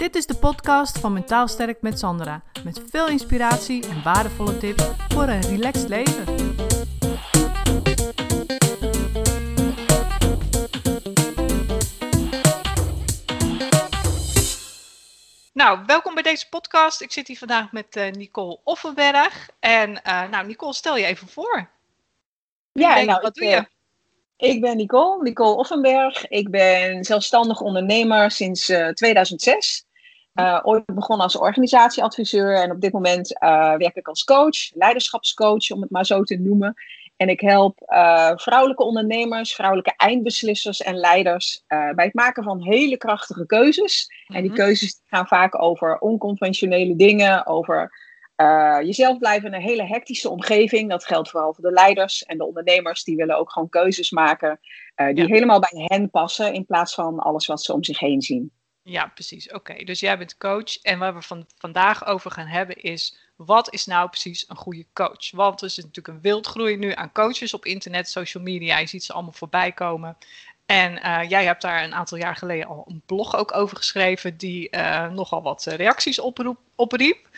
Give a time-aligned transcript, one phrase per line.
[0.00, 2.42] Dit is de podcast van Mentaal Sterk met Sandra.
[2.64, 6.24] Met veel inspiratie en waardevolle tips voor een relaxed leven.
[15.52, 17.00] Nou, welkom bij deze podcast.
[17.00, 19.50] Ik zit hier vandaag met uh, Nicole Offenberg.
[19.58, 21.70] En uh, nou, Nicole, stel je even voor.
[22.72, 23.68] Ja, nou, wat doe je?
[24.36, 26.28] Ik ben Nicole, Nicole Offenberg.
[26.28, 29.88] Ik ben zelfstandig ondernemer sinds uh, 2006.
[30.34, 35.70] Uh, ooit begonnen als organisatieadviseur en op dit moment uh, werk ik als coach, leiderschapscoach
[35.70, 36.74] om het maar zo te noemen.
[37.16, 42.96] En ik help uh, vrouwelijke ondernemers, vrouwelijke eindbeslissers en leiders bij het maken van hele
[42.96, 44.08] krachtige keuzes.
[44.26, 47.92] En die keuzes gaan vaak over onconventionele dingen, over
[48.82, 50.90] jezelf blijven in een hele hectische omgeving.
[50.90, 53.04] Dat geldt vooral voor de leiders en de ondernemers.
[53.04, 54.60] Die willen ook gewoon keuzes maken
[54.94, 55.26] die ja.
[55.26, 58.52] helemaal bij hen passen in plaats van alles wat ze om zich heen zien.
[58.82, 59.52] Ja, precies.
[59.52, 60.82] Oké, dus jij bent coach.
[60.82, 64.86] En waar we van, vandaag over gaan hebben is, wat is nou precies een goede
[64.92, 65.30] coach?
[65.30, 68.78] Want er is natuurlijk een wildgroei nu aan coaches op internet, social media.
[68.78, 70.16] Je ziet ze allemaal voorbij komen.
[70.66, 74.36] En uh, jij hebt daar een aantal jaar geleden al een blog ook over geschreven,
[74.36, 77.28] die uh, nogal wat reacties oproep, opriep.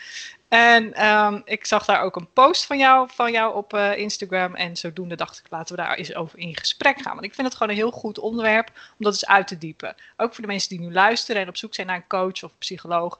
[0.53, 4.55] En um, ik zag daar ook een post van jou, van jou op uh, Instagram.
[4.55, 7.12] En zodoende dacht ik, laten we daar eens over in gesprek gaan.
[7.12, 9.95] Want ik vind het gewoon een heel goed onderwerp om dat eens uit te diepen.
[10.17, 12.58] Ook voor de mensen die nu luisteren en op zoek zijn naar een coach of
[12.58, 13.19] psycholoog.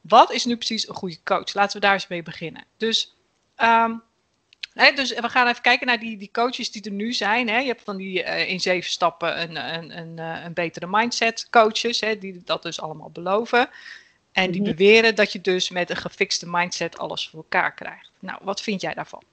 [0.00, 1.54] Wat is nu precies een goede coach?
[1.54, 2.64] Laten we daar eens mee beginnen.
[2.76, 3.14] Dus,
[3.56, 4.02] um,
[4.72, 7.48] hè, dus we gaan even kijken naar die, die coaches die er nu zijn.
[7.48, 7.58] Hè.
[7.58, 12.00] Je hebt van die uh, in zeven stappen een, een, een, een betere mindset coaches,
[12.00, 13.68] hè, die dat dus allemaal beloven.
[14.34, 18.10] En die beweren dat je dus met een gefixte mindset alles voor elkaar krijgt.
[18.18, 19.22] Nou, wat vind jij daarvan?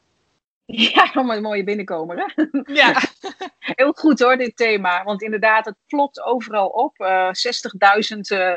[0.66, 2.18] Ja, een mooie binnenkomer.
[2.18, 2.44] Hè?
[2.74, 3.02] Ja.
[3.80, 5.04] Heel goed hoor, dit thema.
[5.04, 7.00] Want inderdaad, het plopt overal op.
[7.00, 7.30] Uh,
[8.14, 8.54] 60.000 uh,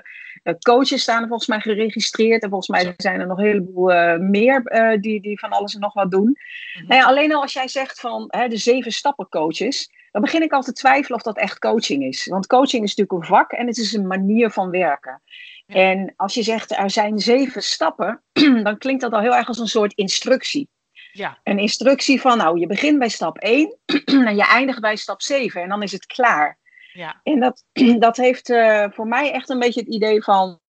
[0.59, 2.43] coaches staan er volgens mij geregistreerd.
[2.43, 4.63] En volgens mij zijn er nog een heleboel uh, meer
[5.01, 6.37] die, die van alles en nog wat doen.
[6.89, 9.91] Ja, alleen al als jij zegt van hè, de zeven stappen coaches.
[10.11, 12.27] Dan begin ik al te twijfelen of dat echt coaching is.
[12.27, 15.23] Want coaching is natuurlijk een vak en het is een manier van werken.
[15.67, 18.23] En als je zegt er zijn zeven stappen,
[18.63, 20.69] dan klinkt dat al heel erg als een soort instructie.
[21.13, 21.39] Ja.
[21.43, 25.63] Een instructie van, nou, je begint bij stap 1 en je eindigt bij stap 7
[25.63, 26.59] en dan is het klaar.
[26.93, 27.21] Ja.
[27.23, 27.65] En dat,
[27.99, 30.61] dat heeft uh, voor mij echt een beetje het idee van,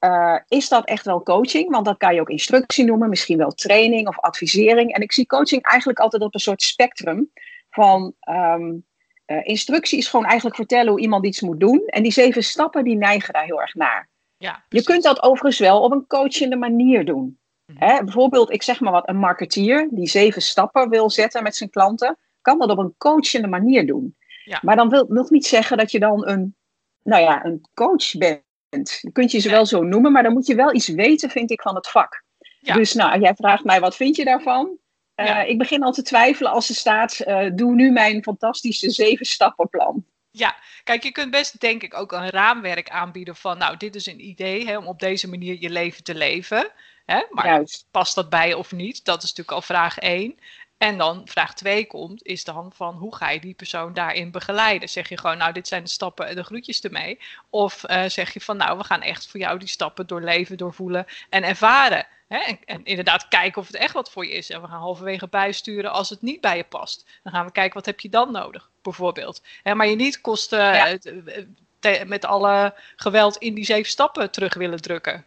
[0.00, 1.70] uh, is dat echt wel coaching?
[1.70, 4.92] Want dat kan je ook instructie noemen, misschien wel training of advisering.
[4.92, 7.30] En ik zie coaching eigenlijk altijd op een soort spectrum
[7.70, 8.84] van um,
[9.26, 11.82] uh, instructie is gewoon eigenlijk vertellen hoe iemand iets moet doen.
[11.86, 14.08] En die zeven stappen, die neigen daar heel erg naar.
[14.36, 17.38] Ja, je kunt dat overigens wel op een coachende manier doen.
[17.66, 17.88] Mm-hmm.
[17.88, 18.04] Hè?
[18.04, 22.18] Bijvoorbeeld, ik zeg maar wat, een marketeer die zeven stappen wil zetten met zijn klanten,
[22.40, 24.16] kan dat op een coachende manier doen.
[24.44, 24.58] Ja.
[24.62, 26.56] Maar dan wil nog niet zeggen dat je dan een,
[27.02, 28.98] nou ja, een coach bent.
[29.00, 31.50] Je kunt je ze wel zo noemen, maar dan moet je wel iets weten, vind
[31.50, 32.24] ik, van het vak.
[32.60, 32.74] Ja.
[32.74, 34.78] Dus nou, jij vraagt mij, wat vind je daarvan?
[35.16, 35.42] Uh, ja.
[35.42, 40.04] Ik begin al te twijfelen als er staat, uh, doe nu mijn fantastische zeven stappenplan.
[40.30, 44.06] Ja, kijk, je kunt best denk ik ook een raamwerk aanbieden van, nou, dit is
[44.06, 46.70] een idee hè, om op deze manier je leven te leven.
[47.04, 47.24] Hè?
[47.30, 47.86] Maar Juist.
[47.90, 49.04] past dat bij of niet?
[49.04, 50.38] Dat is natuurlijk al vraag 1.
[50.78, 54.88] En dan vraag 2 komt, is dan van hoe ga je die persoon daarin begeleiden?
[54.88, 57.18] Zeg je gewoon, nou, dit zijn de stappen en de groetjes ermee?
[57.50, 61.06] Of uh, zeg je van, nou, we gaan echt voor jou die stappen doorleven, doorvoelen
[61.30, 62.06] en ervaren.
[62.34, 62.40] Hè?
[62.40, 64.50] En, en, inderdaad kijken of het echt wat voor je is.
[64.50, 67.06] En we gaan halverwege bijsturen als het niet bij je past.
[67.22, 69.42] Dan gaan we kijken, wat heb je dan nodig, bijvoorbeeld.
[69.62, 70.98] Hè, maar je niet kosten ja.
[71.02, 75.24] uh, met alle geweld in die zeven stappen terug willen drukken.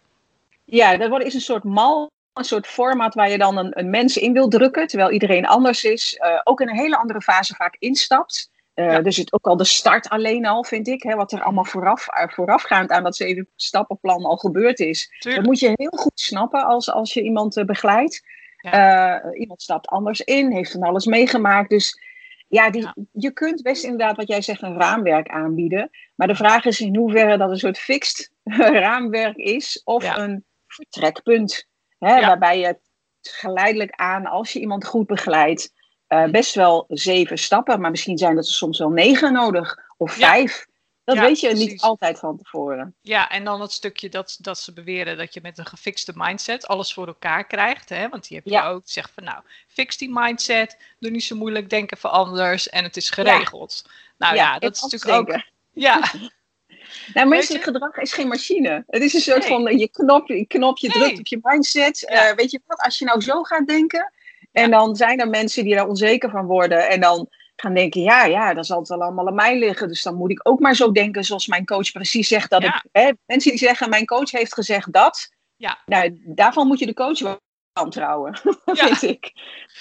[0.65, 4.17] Ja, dat is een soort mal een soort format waar je dan een, een mens
[4.17, 7.75] in wil drukken, terwijl iedereen anders is, uh, ook in een hele andere fase vaak
[7.79, 8.49] instapt.
[8.79, 9.01] Uh, ja.
[9.01, 12.07] Dus het, ook al de start alleen al, vind ik, hè, wat er allemaal vooraf,
[12.07, 15.13] uh, voorafgaand aan dat zeven stappenplan al gebeurd is.
[15.19, 15.43] Tuurlijk.
[15.43, 18.21] Dat moet je heel goed snappen als, als je iemand begeleidt.
[18.57, 19.33] Ja.
[19.33, 21.69] iemand stapt anders in, heeft van alles meegemaakt.
[21.69, 21.99] Dus
[22.47, 25.89] ja, die, ja, je kunt best inderdaad, wat jij zegt, een raamwerk aanbieden.
[26.15, 28.31] Maar de vraag is in hoeverre dat een soort fixed
[28.83, 31.67] raamwerk is of een vertrekpunt.
[31.97, 32.21] Hè.
[32.21, 32.79] Waarbij je
[33.21, 35.73] geleidelijk aan, als je iemand goed begeleidt,
[36.09, 40.65] uh, best wel zeven stappen, maar misschien zijn er soms wel negen nodig of vijf.
[40.67, 40.75] Ja.
[41.03, 41.67] Dat ja, weet je precies.
[41.67, 42.95] niet altijd van tevoren.
[43.01, 46.67] Ja, en dan het stukje dat, dat ze beweren dat je met een gefixte mindset
[46.67, 47.89] alles voor elkaar krijgt.
[47.89, 48.09] Hè?
[48.09, 48.69] Want die heb je ja.
[48.69, 48.81] ook.
[48.85, 50.77] Zeg van nou, fix die mindset.
[50.99, 52.69] Doe niet zo moeilijk denken voor anders.
[52.69, 53.83] En het is geregeld.
[53.85, 53.91] Ja.
[54.17, 55.41] Nou ja, dat is natuurlijk ook.
[55.71, 56.11] Ja,
[57.13, 58.83] Nou, menselijk gedrag is geen machine.
[58.87, 59.49] Het is een soort nee.
[59.49, 60.97] van je knop, je knop, je nee.
[60.97, 62.09] drukt op je mindset.
[62.11, 64.13] Uh, weet je wat, als je nou zo gaat denken.
[64.57, 66.89] En dan zijn er mensen die daar onzeker van worden.
[66.89, 69.87] En dan gaan denken, ja, ja, dan zal het wel allemaal aan mij liggen.
[69.87, 72.85] Dus dan moet ik ook maar zo denken zoals mijn coach precies zegt dat ik...
[72.91, 75.31] Hè, mensen die zeggen, mijn coach heeft gezegd dat.
[75.55, 75.81] Ja.
[75.85, 77.39] Nou, daarvan moet je de coach wel
[77.73, 78.39] wantrouwen,
[78.73, 78.95] ja.
[78.95, 79.31] vind ik.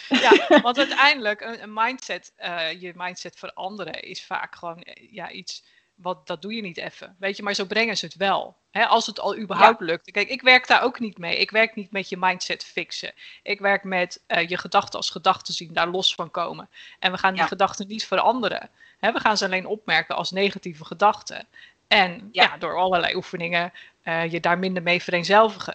[0.09, 5.31] Ja, want uiteindelijk, een, een mindset, uh, je mindset veranderen is vaak gewoon eh, ja,
[5.31, 5.65] iets
[5.97, 7.17] wat, dat doe je niet even.
[7.19, 8.57] Weet je, maar zo brengen ze het wel.
[8.71, 10.11] als het al überhaupt lukt.
[10.11, 11.37] Kijk, ik werk daar ook niet mee.
[11.37, 13.13] Ik werk niet met je mindset fixen.
[13.43, 16.69] Ik werk met uh, je gedachten als gedachten zien, daar los van komen.
[16.99, 18.71] En we gaan die gedachten niet veranderen.
[19.01, 21.47] we gaan ze alleen opmerken als negatieve gedachten.
[21.89, 22.57] En ja.
[22.57, 23.73] door allerlei oefeningen
[24.05, 25.75] uh, je daar minder mee vereenzelvigen.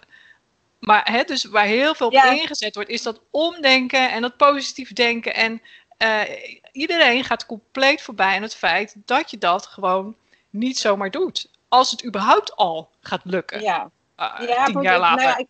[0.78, 4.92] Maar hè, dus waar heel veel op ingezet wordt, is dat omdenken en dat positief
[4.92, 5.34] denken.
[5.34, 5.62] En
[6.02, 6.20] uh,
[6.72, 10.16] iedereen gaat compleet voorbij aan het feit dat je dat gewoon
[10.50, 11.50] niet zomaar doet.
[11.68, 13.60] Als het überhaupt al gaat lukken.
[13.60, 15.24] Ja, uh, ja tien jaar later.
[15.24, 15.46] Nou ja,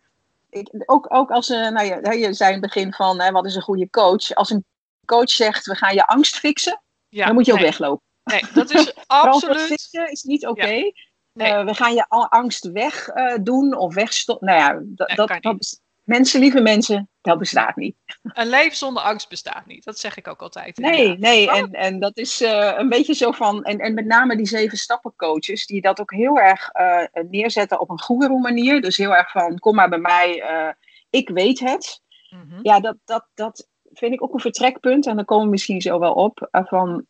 [0.50, 3.46] ik, ook, ook als, uh, nou ja, je zei in het begin van, hè, wat
[3.46, 4.34] is een goede coach?
[4.34, 4.64] Als een
[5.04, 8.04] coach zegt, we gaan je angst fixen, ja, dan moet je ook weglopen.
[8.24, 9.88] Nee, dat is absoluut...
[10.10, 10.60] is niet oké.
[10.60, 10.94] Okay.
[11.32, 11.64] Nee.
[11.64, 14.46] we gaan je angst wegdoen of wegstoppen.
[14.46, 17.96] Nou ja, dat, dat, dat, mensen, lieve mensen, dat bestaat niet.
[18.22, 19.84] Een leven zonder angst bestaat niet.
[19.84, 20.76] Dat zeg ik ook altijd.
[20.76, 21.48] Nee, nee.
[21.48, 21.56] Oh.
[21.56, 23.64] En, en dat is uh, een beetje zo van.
[23.64, 27.80] En, en met name die zeven stappen coaches, die dat ook heel erg uh, neerzetten
[27.80, 28.80] op een goede manier.
[28.80, 30.72] Dus heel erg van: kom maar bij mij, uh,
[31.10, 32.00] ik weet het.
[32.28, 32.58] Mm -hmm.
[32.62, 35.06] Ja, dat, dat, dat vind ik ook een vertrekpunt.
[35.06, 36.48] En dan komen we misschien zo wel op.
[36.50, 37.06] van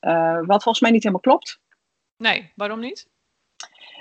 [0.47, 1.61] wat volgens mij niet helemaal klopt.
[2.17, 3.11] Nee, waarom niet?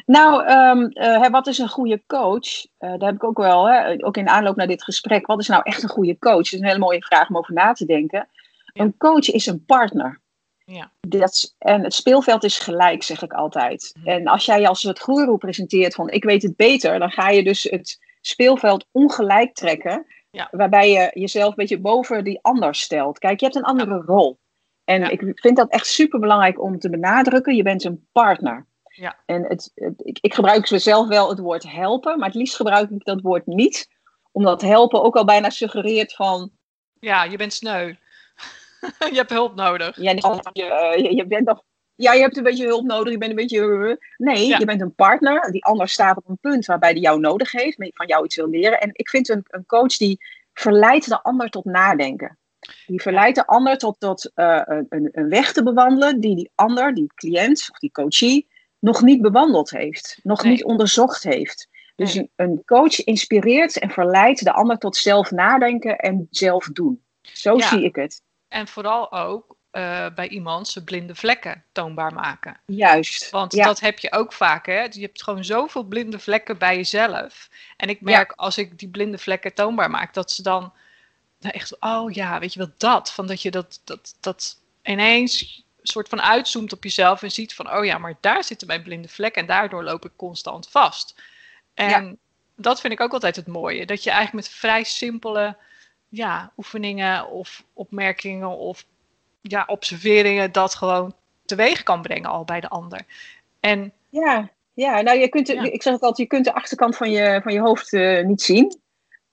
[0.05, 2.65] Nou, um, wat is een goede coach?
[2.65, 5.47] Uh, daar heb ik ook wel, hè, ook in aanloop naar dit gesprek, wat is
[5.47, 6.35] nou echt een goede coach?
[6.35, 8.27] Dat is een hele mooie vraag om over na te denken.
[8.73, 10.19] Een coach is een partner.
[10.65, 10.91] Ja.
[10.99, 13.93] Dat, en het speelveld is gelijk, zeg ik altijd.
[13.93, 14.07] Mhm.
[14.07, 17.43] En als jij als het goeroe presenteert van ik weet het beter, dan ga je
[17.43, 20.05] dus het speelveld ongelijk trekken.
[20.31, 20.47] Ja.
[20.51, 23.19] Waarbij je jezelf een beetje boven die ander stelt.
[23.19, 24.39] Kijk, je hebt een andere rol.
[24.83, 27.55] En ik vind dat echt super belangrijk om te benadrukken.
[27.55, 28.65] Je bent een partner.
[28.91, 29.19] Ja.
[29.25, 33.05] En het, ik, ik, gebruik zelf wel het woord helpen, maar het liefst gebruik ik
[33.05, 33.87] dat woord niet.
[34.31, 36.51] Omdat helpen ook al bijna suggereert van...
[36.99, 37.87] Ja, je bent sneu.
[39.11, 39.95] je hebt hulp nodig.
[39.95, 41.63] Ja, je, uh, je, bent toch...
[41.95, 43.99] Ja, je hebt een beetje hulp nodig, je bent een beetje...
[44.17, 45.51] Nee, je bent een partner.
[45.51, 48.49] Die ander staat op een punt waarbij die jou nodig heeft, van jou iets wil
[48.49, 48.79] leren.
[48.79, 50.19] En ik vind een, een coach die
[50.53, 52.37] verleidt de ander tot nadenken.
[52.85, 56.93] Die verleidt de ander tot, tot uh, een, een, weg te bewandelen die die ander,
[56.93, 58.47] die cliënt of die coachie,
[58.81, 61.69] nog niet bewandeld heeft, nog niet onderzocht heeft.
[61.95, 67.03] Dus een, een, coach inspireert en verleidt de ander tot zelf nadenken en zelf doen.
[67.21, 68.21] Zo zie ik het.
[68.47, 72.59] En vooral ook uh, bij iemand zijn blinde vlekken toonbaar maken.
[72.65, 73.29] Juist.
[73.29, 74.81] Want dat heb je ook vaak, hè?
[74.89, 77.49] Je hebt gewoon zoveel blinde vlekken bij jezelf.
[77.77, 80.73] En ik merk als ik die blinde vlekken toonbaar maak, dat ze dan
[81.39, 83.11] nou echt, oh ja, weet je wel, dat.
[83.11, 87.73] Van dat je dat, dat, dat ineens soort van uitzoomt op jezelf en ziet van,
[87.73, 91.21] oh ja, maar daar zitten mijn blinde vlekken en daardoor loop ik constant vast.
[91.73, 92.19] En
[92.55, 95.57] dat vind ik ook altijd het mooie, dat je eigenlijk met vrij simpele
[96.09, 98.85] ja, oefeningen of opmerkingen of
[99.41, 103.05] ja, observeringen dat gewoon teweeg kan brengen al bij de ander.
[103.59, 107.11] En, ja, ja, nou je kunt, ik zeg het altijd, je kunt de achterkant van
[107.11, 108.79] je, van je hoofd uh, niet zien.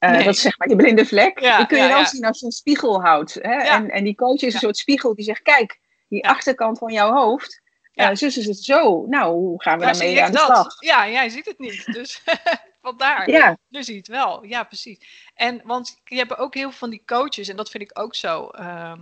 [0.01, 1.41] Uh, Dat is zeg maar je blinde vlek.
[1.41, 3.35] die kun je wel zien als je een spiegel houdt.
[3.35, 3.55] Hè?
[3.55, 7.13] En, en die coach is een soort spiegel die zegt, kijk, die achterkant van jouw
[7.13, 7.63] hoofd.
[7.93, 8.11] Ja.
[8.11, 9.07] Uh, zus is het zo.
[9.07, 10.77] Nou, hoe gaan we Daar daarmee aan de slag?
[10.79, 11.85] Ja, jij ziet het niet.
[11.85, 12.23] Dus
[12.83, 13.31] vandaar.
[13.31, 13.57] Ja.
[13.69, 14.45] Nu zie je het wel.
[14.45, 15.31] Ja, precies.
[15.35, 18.15] En want je hebt ook heel veel van die coaches, en dat vind ik ook
[18.15, 18.93] zo, uh,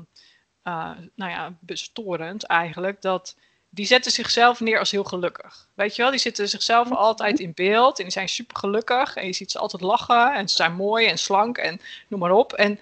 [0.64, 3.36] uh, nou ja, bestorend eigenlijk, dat
[3.70, 5.68] die zetten zichzelf neer als heel gelukkig.
[5.74, 6.96] Weet je wel, die zitten zichzelf mhm.
[6.96, 10.48] altijd in beeld en die zijn super gelukkig en je ziet ze altijd lachen en
[10.48, 12.52] ze zijn mooi en slank en noem maar op.
[12.52, 12.80] En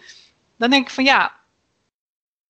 [0.57, 1.37] dan denk ik van ja,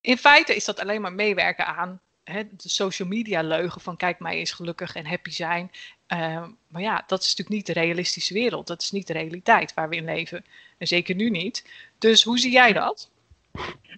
[0.05, 4.19] in feite is dat alleen maar meewerken aan hè, de social media leugen van kijk
[4.19, 5.71] mij eens gelukkig en happy zijn.
[6.13, 8.67] Uh, maar ja, dat is natuurlijk niet de realistische wereld.
[8.67, 10.45] Dat is niet de realiteit waar we in leven.
[10.79, 11.65] En zeker nu niet.
[11.99, 13.11] Dus hoe zie jij dat?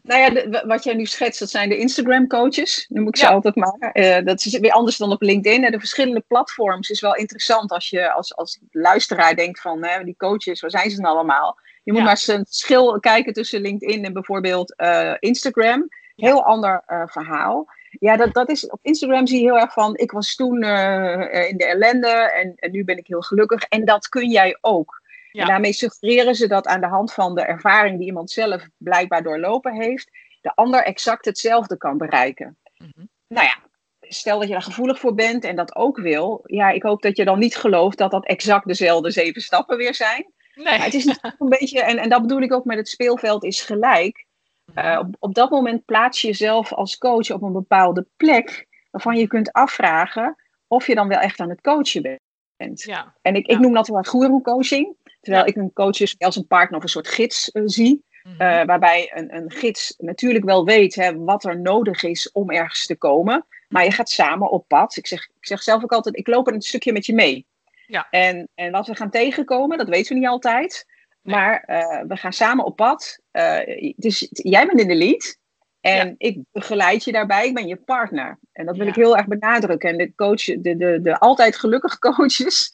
[0.03, 2.87] Nou ja, wat jij nu schetst, dat zijn de Instagram coaches.
[2.89, 3.91] Noem ik ze altijd maar.
[3.93, 5.65] Uh, dat is weer anders dan op LinkedIn.
[5.65, 10.05] En de verschillende platforms is wel interessant als je als, als luisteraar denkt van hè,
[10.05, 11.59] die coaches, waar zijn ze dan allemaal?
[11.87, 15.89] Je moet maar eens een verschil kijken tussen LinkedIn en bijvoorbeeld uh, Instagram.
[16.17, 17.67] Heel ander uh, verhaal.
[17.91, 21.49] Ja, dat, dat is, op Instagram zie je heel erg van, ik was toen uh,
[21.49, 23.63] in de ellende en, en, nu ben ik heel gelukkig.
[23.63, 25.03] En dat kun jij ook.
[25.31, 25.41] Ja.
[25.41, 29.23] En daarmee suggereren ze dat aan de hand van de ervaring die iemand zelf blijkbaar
[29.23, 32.57] doorlopen heeft, de ander exact hetzelfde kan bereiken.
[32.77, 33.09] Mm -hmm.
[33.29, 33.57] Nou ja,
[34.01, 36.41] stel dat je daar gevoelig voor bent en dat ook wil.
[36.45, 39.95] Ja, ik hoop dat je dan niet gelooft dat dat exact dezelfde zeven stappen weer
[39.95, 40.35] zijn.
[40.57, 40.79] Nee.
[40.79, 41.07] het is
[41.39, 44.27] een beetje, en, en dat bedoel ik ook met het speelveld is gelijk.
[44.75, 49.17] uh, op, op dat moment plaats je jezelf als coach op een bepaalde plek waarvan
[49.17, 50.37] je kunt afvragen
[50.67, 52.21] of je dan wel echt aan het coachen
[52.57, 52.83] bent.
[52.83, 53.15] Ja.
[53.23, 54.97] En ik, ik noem dat wel guru coaching.
[55.21, 58.05] Terwijl ik een coach dus als een partner of een soort gids uh, zie.
[58.23, 58.43] Mhm.
[58.43, 62.87] Uh, waarbij een, een gids natuurlijk wel weet hè, wat er nodig is om ergens
[62.87, 63.47] te komen.
[63.69, 64.97] Maar je gaat samen op pad.
[64.97, 67.47] Ik zeg, ik zeg zelf ook altijd, ik loop er een stukje met je mee.
[67.87, 68.07] Ja.
[68.11, 70.87] En, en wat we gaan tegenkomen, dat weten we niet altijd.
[71.23, 73.21] Maar uh, we gaan samen op pad.
[73.33, 75.39] Uh, dus jij bent in de lead.
[75.81, 77.47] En ik begeleid je daarbij.
[77.47, 78.39] Ik ben je partner.
[78.53, 79.91] En dat wil ik heel erg benadrukken.
[79.91, 82.73] En de coach, de, de, de altijd gelukkige coaches.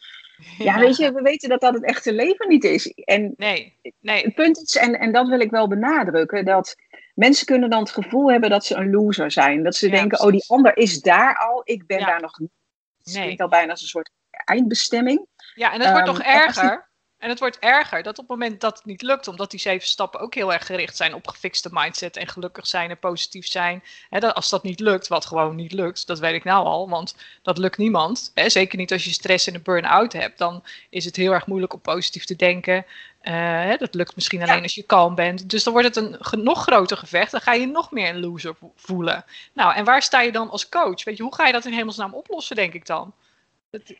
[0.58, 2.86] Ja, weet je, we weten dat dat het echte leven niet is.
[2.86, 4.22] En nee, nee.
[4.22, 6.76] het punt is, en, en dat wil ik wel benadrukken, dat
[7.14, 9.62] mensen kunnen dan het gevoel hebben dat ze een loser zijn.
[9.62, 12.50] Dat ze denken, oh, die ander is daar al, ik ben daar nog niet.
[12.98, 13.22] Het nee.
[13.22, 14.10] klinkt al bijna als een soort
[14.44, 15.26] eindbestemming.
[15.54, 16.90] Ja, en het wordt um, nog erger.
[17.22, 19.88] En het wordt erger dat op het moment dat het niet lukt, omdat die zeven
[19.88, 23.82] stappen ook heel erg gericht zijn op gefixte mindset en gelukkig zijn en positief zijn.
[24.08, 26.88] Hè, dat, als dat niet lukt, wat gewoon niet lukt, dat weet ik nou al,
[26.88, 28.30] want dat lukt niemand.
[28.34, 31.46] Hè, zeker niet als je stress en een burn-out hebt, dan is het heel erg
[31.46, 32.74] moeilijk om positief te denken.
[32.74, 35.50] Uh, hè, dat lukt misschien alleen als je kalm bent.
[35.50, 37.30] Dus dan wordt het een nog groter gevecht.
[37.30, 39.24] Dan ga je nog meer een loser voelen.
[39.52, 41.04] Nou, en waar sta je dan als coach?
[41.04, 43.14] Weet je, hoe ga je dat in hemelsnaam oplossen, denk ik dan?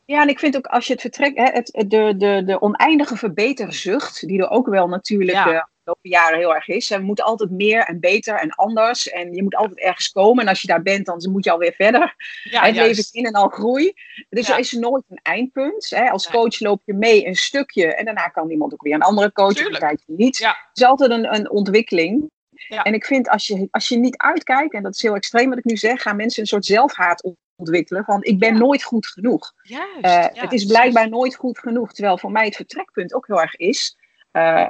[0.04, 3.16] Ja, en ik vind ook als je het vertrekt, hè, het, de, de, de oneindige
[3.16, 5.44] verbeterzucht, die er ook wel natuurlijk ja.
[5.44, 6.88] de afgelopen jaren heel erg is.
[6.88, 9.08] We moeten altijd meer en beter en anders.
[9.08, 10.42] En je moet altijd ergens komen.
[10.42, 12.14] En als je daar bent, dan moet je alweer verder.
[12.42, 13.92] Ja, het leven is in en al groei.
[14.28, 15.90] Dus er is nooit een eindpunt.
[15.90, 16.10] Hè.
[16.10, 19.32] Als coach loop je mee een stukje en daarna kan iemand ook weer een andere
[19.32, 19.58] coach.
[19.58, 20.38] Of een tijdje niet.
[20.38, 22.30] Het is altijd een, een ontwikkeling.
[22.68, 25.58] En ik vind als je, als je niet uitkijkt, en dat is heel extreem wat
[25.58, 27.22] ik nu zeg, gaan mensen een soort zelfhaat
[27.62, 29.52] ontwikkelen van ik ben nooit goed genoeg.
[29.62, 33.40] Juist, uh, het is blijkbaar nooit goed genoeg, terwijl voor mij het vertrekpunt ook heel
[33.40, 33.96] erg is.
[34.32, 34.68] Uh,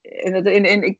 [0.00, 0.98] in, in, ik,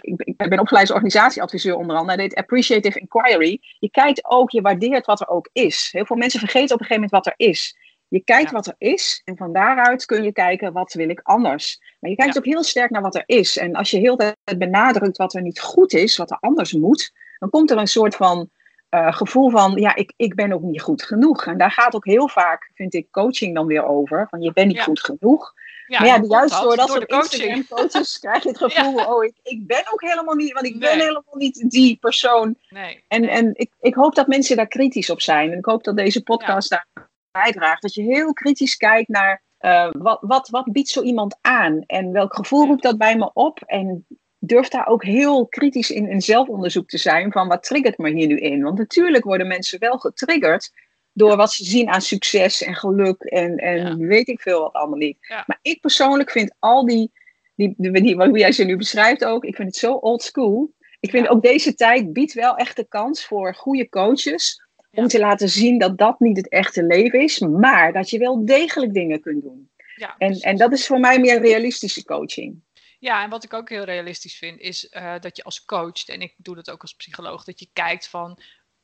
[0.00, 2.18] ik, ik, ben opgeleid als organisatieadviseur onder andere.
[2.18, 3.60] Dit appreciative inquiry.
[3.78, 5.88] Je kijkt ook, je waardeert wat er ook is.
[5.92, 7.76] Heel veel mensen vergeten op een gegeven moment wat er is.
[8.08, 11.80] Je kijkt wat er is en van daaruit kun je kijken wat wil ik anders.
[12.00, 13.56] Maar je kijkt ook heel sterk naar wat er is.
[13.56, 17.12] En als je heel tijd benadrukt wat er niet goed is, wat er anders moet,
[17.38, 18.50] dan komt er een soort van
[18.90, 21.46] uh, gevoel van, ja, ik, ik ben ook niet goed genoeg.
[21.46, 24.26] En daar gaat ook heel vaak, vind ik, coaching dan weer over.
[24.30, 25.54] Van, je bent niet goed genoeg.
[25.86, 29.34] Ja, maar ja, juist door dat soort Instagram coaches krijg je het gevoel, oh, ik,
[29.42, 32.56] ik ben ook helemaal niet, want ik ben helemaal niet die persoon.
[32.68, 33.04] Nee.
[33.08, 35.52] En, en ik, ik hoop dat mensen daar kritisch op zijn.
[35.52, 36.86] En ik hoop dat deze podcast daar
[37.30, 37.82] bijdraagt.
[37.82, 41.82] Dat je heel kritisch kijkt naar uh, wat, wat, wat biedt zo iemand aan?
[41.86, 43.60] En welk gevoel roept dat bij me op?
[43.66, 44.06] En
[44.40, 48.26] durf daar ook heel kritisch in, in zelfonderzoek te zijn van wat triggert me hier
[48.26, 48.62] nu in?
[48.62, 50.70] Want natuurlijk worden mensen wel getriggerd
[51.12, 54.98] door wat ze zien aan succes en geluk en, en weet ik veel wat allemaal
[54.98, 55.18] niet.
[55.28, 57.12] Maar ik persoonlijk vind al die,
[57.54, 60.72] die, die, hoe jij ze nu beschrijft ook, ik vind het zo old school.
[61.00, 65.18] Ik vind ook deze tijd biedt wel echt de kans voor goede coaches om te
[65.18, 69.20] laten zien dat dat niet het echte leven is, maar dat je wel degelijk dingen
[69.20, 69.70] kunt doen.
[70.18, 72.62] en, en dat is voor mij meer realistische coaching.
[73.00, 76.22] Ja, en wat ik ook heel realistisch vind, is uh, dat je als coach, en
[76.22, 78.38] ik doe dat ook als psycholoog, dat je kijkt van,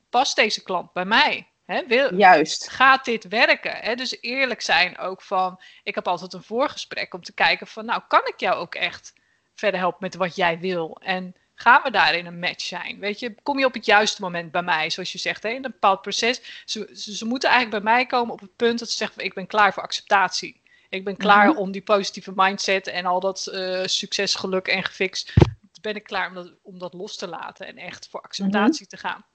[0.09, 1.47] past deze klant bij mij?
[1.65, 2.69] He, wil, Juist.
[2.69, 3.75] Gaat dit werken?
[3.75, 7.85] He, dus eerlijk zijn ook van, ik heb altijd een voorgesprek om te kijken van,
[7.85, 9.13] nou, kan ik jou ook echt
[9.55, 10.97] verder helpen met wat jij wil?
[11.01, 12.99] En gaan we daarin een match zijn?
[12.99, 15.65] Weet je, kom je op het juiste moment bij mij, zoals je zegt, hè, in
[15.65, 16.63] een bepaald proces.
[16.65, 19.33] Ze, ze, ze moeten eigenlijk bij mij komen op het punt dat ze zeggen, ik
[19.33, 20.61] ben klaar voor acceptatie.
[20.97, 21.57] Ik ben klaar mhm.
[21.57, 25.33] om die positieve mindset en al dat uh, succes, geluk en gefixt.
[25.81, 28.95] Ben ik klaar om dat, om dat los te laten en echt voor acceptatie mhm.
[28.95, 29.25] te gaan.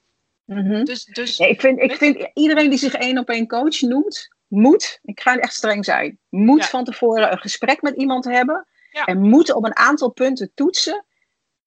[0.45, 0.83] Mhm.
[0.83, 4.99] Dus, dus, ik vind, ik vind iedereen die zich één op één coach noemt, moet,
[5.03, 8.67] ik ga echt streng zijn, moet van tevoren een gesprek met iemand hebben.
[9.05, 11.05] En moet op een aantal punten toetsen.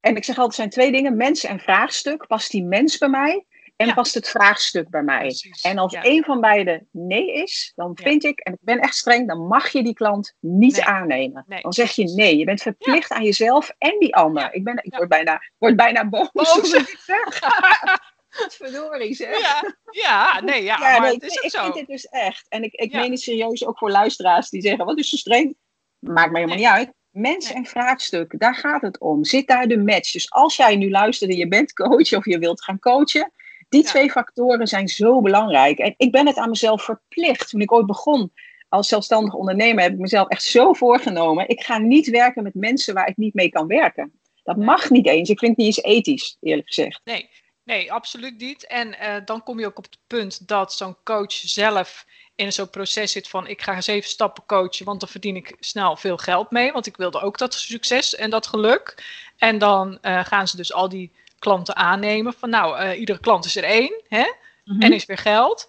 [0.00, 2.26] En ik zeg altijd, er zijn twee dingen, mensen en vraagstuk.
[2.26, 3.46] Past die mens bij mij?
[3.76, 5.34] En past het vraagstuk bij mij?
[5.62, 6.04] En als ja.
[6.04, 9.68] een van beide nee is, dan vind ik, en ik ben echt streng, dan mag
[9.68, 11.44] je die klant niet aannemen.
[11.60, 12.36] Dan zeg je nee.
[12.36, 14.54] Je bent verplicht aan jezelf en die ander.
[14.54, 16.30] Ik, ben, ik word, bijna, word bijna boos.
[16.32, 16.72] boos.
[16.72, 17.38] ik zeg.
[18.58, 19.40] Verdorie zeg.
[19.40, 21.62] Ja, ja nee, ja, maar nee, het is ik, zo.
[21.62, 22.46] vind dit dus echt.
[22.48, 25.56] En ik, ik meen het serieus ook voor luisteraars die zeggen, wat is zo streng?
[25.98, 26.92] Maakt me helemaal niet uit.
[27.10, 29.24] Mensen en vraagstuk, daar gaat het om.
[29.24, 30.12] Zit daar de match?
[30.12, 33.32] Dus als jij nu luistert en je bent coach of je wilt gaan coachen,
[33.68, 35.78] die twee factoren zijn zo belangrijk.
[35.78, 37.48] En ik ben het aan mezelf verplicht.
[37.48, 38.32] Toen ik ooit begon
[38.68, 41.48] als zelfstandig ondernemer, heb ik mezelf echt zo voorgenomen.
[41.48, 44.12] Ik ga niet werken met mensen waar ik niet mee kan werken.
[44.42, 45.28] Dat mag niet eens.
[45.28, 47.00] Ik vind het niet eens ethisch, eerlijk gezegd.
[47.04, 47.28] Nee,
[47.64, 48.66] nee absoluut niet.
[48.66, 52.70] En uh, dan kom je ook op het punt dat zo'n coach zelf in zo'n
[52.70, 56.50] proces zit van ik ga zeven stappen coachen, want dan verdien ik snel veel geld
[56.50, 56.72] mee.
[56.72, 59.04] Want ik wilde ook dat succes en dat geluk.
[59.36, 61.12] En dan uh, gaan ze dus al die
[61.46, 64.32] klanten aannemen van nou, uh, iedere klant is er één hè?
[64.64, 64.80] Mhm.
[64.80, 65.68] en is weer geld.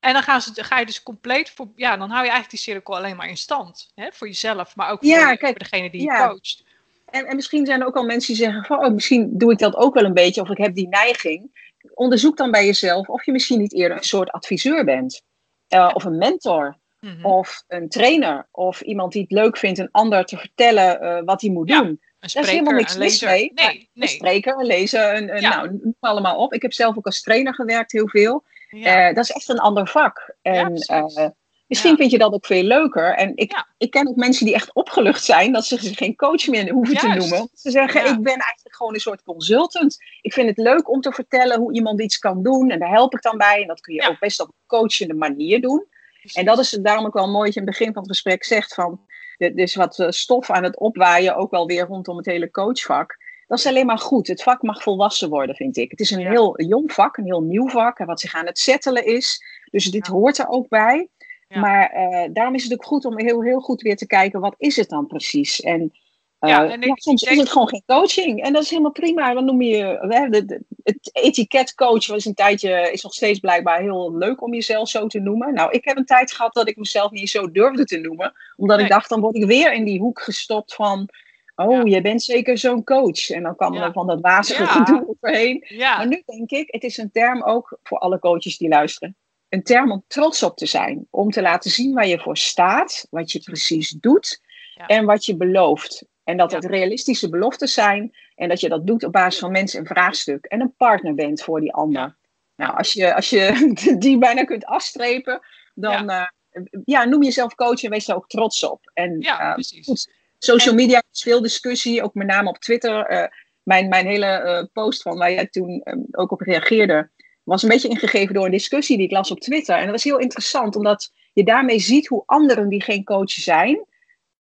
[0.00, 2.58] En dan gaan ze, ga je dus compleet voor, ja, dan hou je eigenlijk die
[2.58, 3.90] cirkel alleen maar in stand.
[3.94, 4.08] Hè?
[4.12, 6.64] Voor jezelf, maar ook voor, voor degene die je coacht.
[7.10, 9.58] En, en misschien zijn er ook al mensen die zeggen van, oh, misschien doe ik
[9.58, 11.68] dat ook wel een beetje, of ik heb die neiging.
[11.94, 15.22] Onderzoek dan bij jezelf of je misschien niet eerder een soort adviseur bent.
[15.68, 16.76] Uh, of een mentor.
[17.00, 17.26] Mhm.
[17.26, 18.46] Of een trainer.
[18.50, 21.82] Of iemand die het leuk vindt een ander te vertellen uh, wat hij moet ja,
[21.82, 22.00] doen.
[22.20, 23.52] Spreker, Daar is helemaal niks mis mee.
[23.54, 23.90] Nee, nee.
[23.94, 26.52] Een spreker, een lezer, een, een, nou, noem allemaal op.
[26.52, 28.44] Ik heb zelf ook als trainer gewerkt, heel veel.
[28.70, 29.08] Ja.
[29.08, 30.34] Uh, dat is echt een ander vak.
[30.42, 31.34] En ja,
[31.70, 33.14] Misschien vind je dat ook veel leuker.
[33.14, 36.46] En ik, ik ken ook mensen die echt opgelucht zijn dat ze zich geen coach
[36.46, 37.48] meer hoeven te noemen.
[37.54, 39.96] Ze zeggen, ik ben eigenlijk gewoon een soort consultant.
[40.20, 42.70] Ik vind het leuk om te vertellen hoe iemand iets kan doen.
[42.70, 43.60] En daar help ik dan bij.
[43.60, 45.86] En dat kun je ook best op een coachende manier doen.
[46.32, 48.44] En dat is daarom ook wel mooi dat je in het begin van het gesprek
[48.44, 49.00] zegt van...
[49.40, 53.16] Er is wat eh, stof aan het opwaaien, ook wel weer rondom het hele coachvak.
[53.46, 54.26] Dat is alleen maar goed.
[54.26, 55.90] Het vak mag volwassen worden, vind ik.
[55.90, 57.98] Het is een heel jong vak, een heel nieuw vak.
[57.98, 59.42] En wat zich aan het settelen is.
[59.70, 61.08] Dus dit hoort er ook bij.
[61.54, 64.54] Maar uh, daarom is het ook goed om heel, heel goed weer te kijken, wat
[64.58, 65.60] is het dan precies?
[65.60, 65.92] En,
[66.40, 68.42] ja, en soms is het gewoon geen coaching.
[68.42, 69.34] En dat is helemaal prima.
[69.34, 74.16] Dan noem je de, de, het etiketcoach was een tijdje, is nog steeds blijkbaar heel
[74.16, 75.54] leuk om jezelf zo te noemen.
[75.54, 78.32] Nou, ik heb een tijd gehad dat ik mezelf niet zo durfde te noemen.
[78.56, 81.08] Omdat ik dacht, dan word ik weer in die hoek gestopt van...
[81.54, 83.30] Oh, je bent zeker zo'n coach.
[83.30, 85.64] En dan kwam er van dat wazige gedoe overheen.
[85.78, 89.16] Maar nu denk ik, het is een term ook voor alle coaches die luisteren
[89.50, 91.06] een term om trots op te zijn.
[91.10, 94.40] Om te laten zien waar je voor staat, wat je precies doet
[94.86, 96.04] en wat je belooft.
[96.30, 99.80] En dat het realistische beloften zijn en dat je dat doet op basis van mensen
[99.80, 102.16] een vraagstuk en een partner bent voor die ander.
[102.56, 105.40] Nou, als je, als je die bijna kunt afstrepen,
[105.74, 106.32] dan ja.
[106.52, 108.90] Uh, ja noem jezelf coach en wees daar ook trots op.
[108.94, 110.08] En, ja, uh, precies.
[110.38, 113.12] social media is veel discussie, ook met name op Twitter.
[113.12, 113.26] Uh,
[113.62, 117.10] mijn, mijn hele post van waar jij toen um, ook op reageerde,
[117.42, 119.76] was een beetje ingegeven door een discussie die ik las op Twitter.
[119.76, 123.88] En dat was heel interessant, omdat je daarmee ziet hoe anderen die geen coach zijn,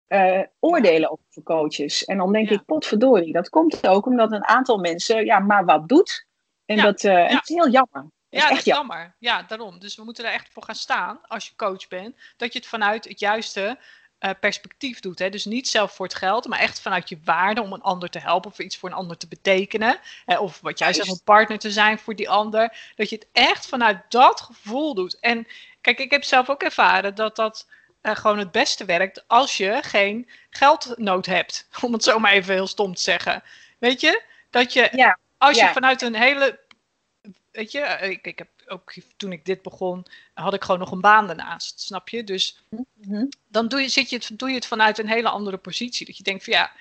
[0.09, 2.05] uh, oordelen over coaches.
[2.05, 5.87] En dan denk ik, potverdorie, dat komt ook omdat een aantal mensen, ja, maar wat
[5.87, 6.27] doet.
[6.65, 8.05] En dat uh, het is heel jammer.
[8.29, 9.15] ja, dat is jammer.
[9.19, 9.79] Ja, daarom.
[9.79, 12.67] Dus we moeten er echt voor gaan staan, als je coach bent, dat je het
[12.67, 13.77] vanuit het juiste
[14.19, 15.19] uh, perspectief doet.
[15.19, 15.29] Hè?
[15.29, 18.19] Dus niet zelf voor het geld, maar echt vanuit je waarde om een ander te
[18.19, 19.99] helpen of iets voor een ander te betekenen.
[20.25, 20.37] Hè?
[20.37, 22.91] Of wat jij zegt, een partner te zijn voor die ander.
[22.95, 25.19] Dat je het echt vanuit dat gevoel doet.
[25.19, 25.47] En
[25.81, 27.67] kijk, ik heb zelf ook ervaren dat dat
[28.01, 31.67] uh, gewoon het beste werkt als je geen geldnood hebt.
[31.85, 33.43] Om het zo maar even heel stom te zeggen.
[33.77, 34.23] Weet je?
[34.49, 35.17] Dat je, ja.
[35.37, 36.59] als je vanuit een hele
[37.51, 40.91] weet je, eh, ik, ik heb ook toen ik dit begon, had ik gewoon nog
[40.91, 42.23] een baan daarnaast, snap je?
[42.23, 42.63] Dus
[42.99, 43.25] mhm.
[43.47, 46.05] dan doe je, zit je het, doe je het vanuit een hele andere positie.
[46.05, 46.71] Dat je denkt van ja,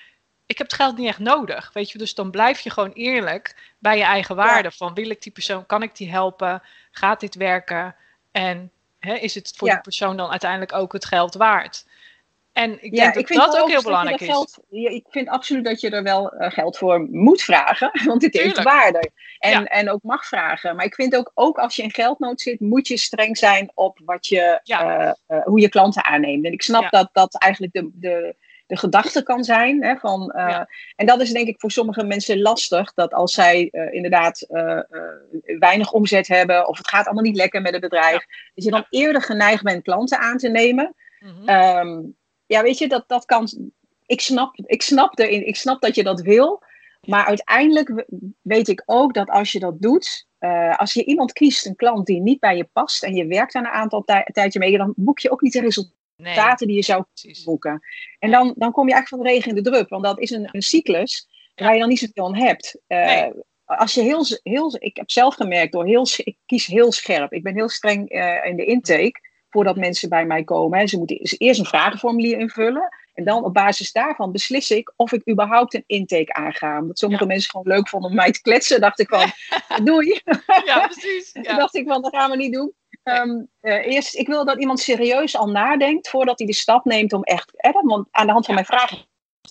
[0.46, 1.98] ik heb het geld niet echt nodig, weet je?
[1.98, 4.70] Dus dan blijf je gewoon eerlijk bij je eigen waarde.
[4.70, 6.62] Van wil ik die persoon, kan ik die helpen?
[6.90, 7.96] Gaat dit werken?
[8.30, 11.84] En hè, is het voor die persoon dan uiteindelijk ook het geld waard?
[12.58, 14.26] En ik denk dat dat ook heel belangrijk is.
[14.26, 18.34] Geld, ik vind absoluut dat je er wel uh, geld voor moet vragen, want dit
[18.34, 19.10] heeft waarde.
[19.38, 20.76] En, en ook mag vragen.
[20.76, 24.00] Maar ik vind ook, ook als je in geldnood zit, moet je streng zijn op
[24.04, 26.44] wat je, uh, uh, hoe je klanten aanneemt.
[26.44, 28.36] En ik snap dat dat eigenlijk de, de,
[28.68, 29.84] de gedachte kan zijn.
[29.84, 30.30] Hè, van,
[30.96, 34.46] En dat is denk ik voor sommige mensen lastig, dat als zij inderdaad
[35.58, 38.86] weinig omzet hebben, of het gaat allemaal niet lekker met het bedrijf, dat je dan
[38.90, 40.94] eerder geneigd bent klanten aan te nemen.
[41.18, 42.16] Mm -hmm
[42.48, 43.72] ja, weet je, dat, dat kan.
[44.06, 46.62] Ik snap, ik, snap de, ik snap dat je dat wil.
[47.00, 48.06] Maar uiteindelijk
[48.42, 52.06] weet ik ook dat als je dat doet, uh, als je iemand kiest, een klant
[52.06, 54.92] die niet bij je past en je werkt daar een aantal tij tijdje mee, dan
[54.96, 55.60] boek je ook niet de
[56.22, 57.04] resultaten die je zou
[57.44, 57.80] boeken.
[58.18, 60.30] En dan, dan kom je eigenlijk van de regen in de druk, want dat is
[60.30, 62.80] een, een cyclus waar je dan niet zoveel aan hebt.
[62.88, 63.26] Uh,
[63.64, 67.32] Als je heel, heel, ik heb zelf gemerkt door heel, ik kies heel scherp.
[67.32, 70.88] Ik ben heel streng uh, in de intake voordat mensen bij mij komen.
[70.88, 72.88] Ze moeten eerst een vragenformulier invullen.
[73.14, 76.80] En dan op basis daarvan beslis ik of ik überhaupt een intake aanga.
[76.80, 78.80] Omdat sommige mensen gewoon leuk vonden om mij te kletsen.
[78.80, 79.30] Dacht ik van,
[79.86, 80.20] doei.
[80.64, 81.30] Ja, precies.
[81.42, 81.56] Ja.
[81.56, 82.72] dacht ik van, dat gaan we niet doen.
[83.08, 87.12] Um, uh, eerst, ik wil dat iemand serieus al nadenkt voordat hij de stap neemt
[87.12, 87.56] om echt...
[87.56, 88.98] Eh, want aan de hand van mijn vragen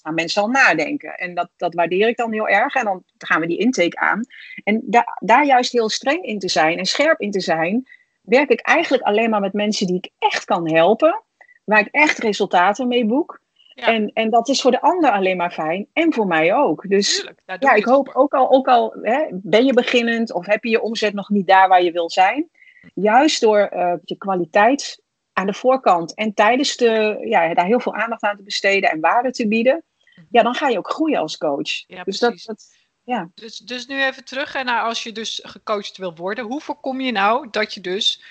[0.02, 1.18] gaan mensen al nadenken.
[1.18, 2.76] En dat, dat waardeer ik dan heel erg.
[2.76, 4.26] En dan gaan we die intake aan.
[4.64, 7.88] En da daar juist heel streng in te zijn en scherp in te zijn
[8.22, 11.24] werk ik eigenlijk alleen maar met mensen die ik echt kan helpen,
[11.64, 13.40] waar ik echt resultaten mee boek.
[13.74, 16.90] En, en dat is voor de ander alleen maar fijn en voor mij ook.
[16.90, 20.70] Dus ja, ik hoop ook al, ook al hè, ben je beginnend of heb je
[20.70, 22.50] je omzet nog niet daar waar je wil zijn,
[22.94, 25.02] juist door uh, je kwaliteit
[25.34, 29.00] aan de voorkant en tijdens de, ja, daar heel veel aandacht aan te besteden en
[29.00, 29.84] waarde te bieden,
[30.16, 30.26] mhm.
[30.30, 31.88] ja, dan ga je ook groeien als coach.
[31.88, 32.66] Ja, dus dat, dat,
[33.04, 33.30] ja.
[33.34, 36.46] Dus, dus nu even terug naar als je dus gecoacht wil worden.
[36.46, 38.24] Hoe voorkom je nou dat je dus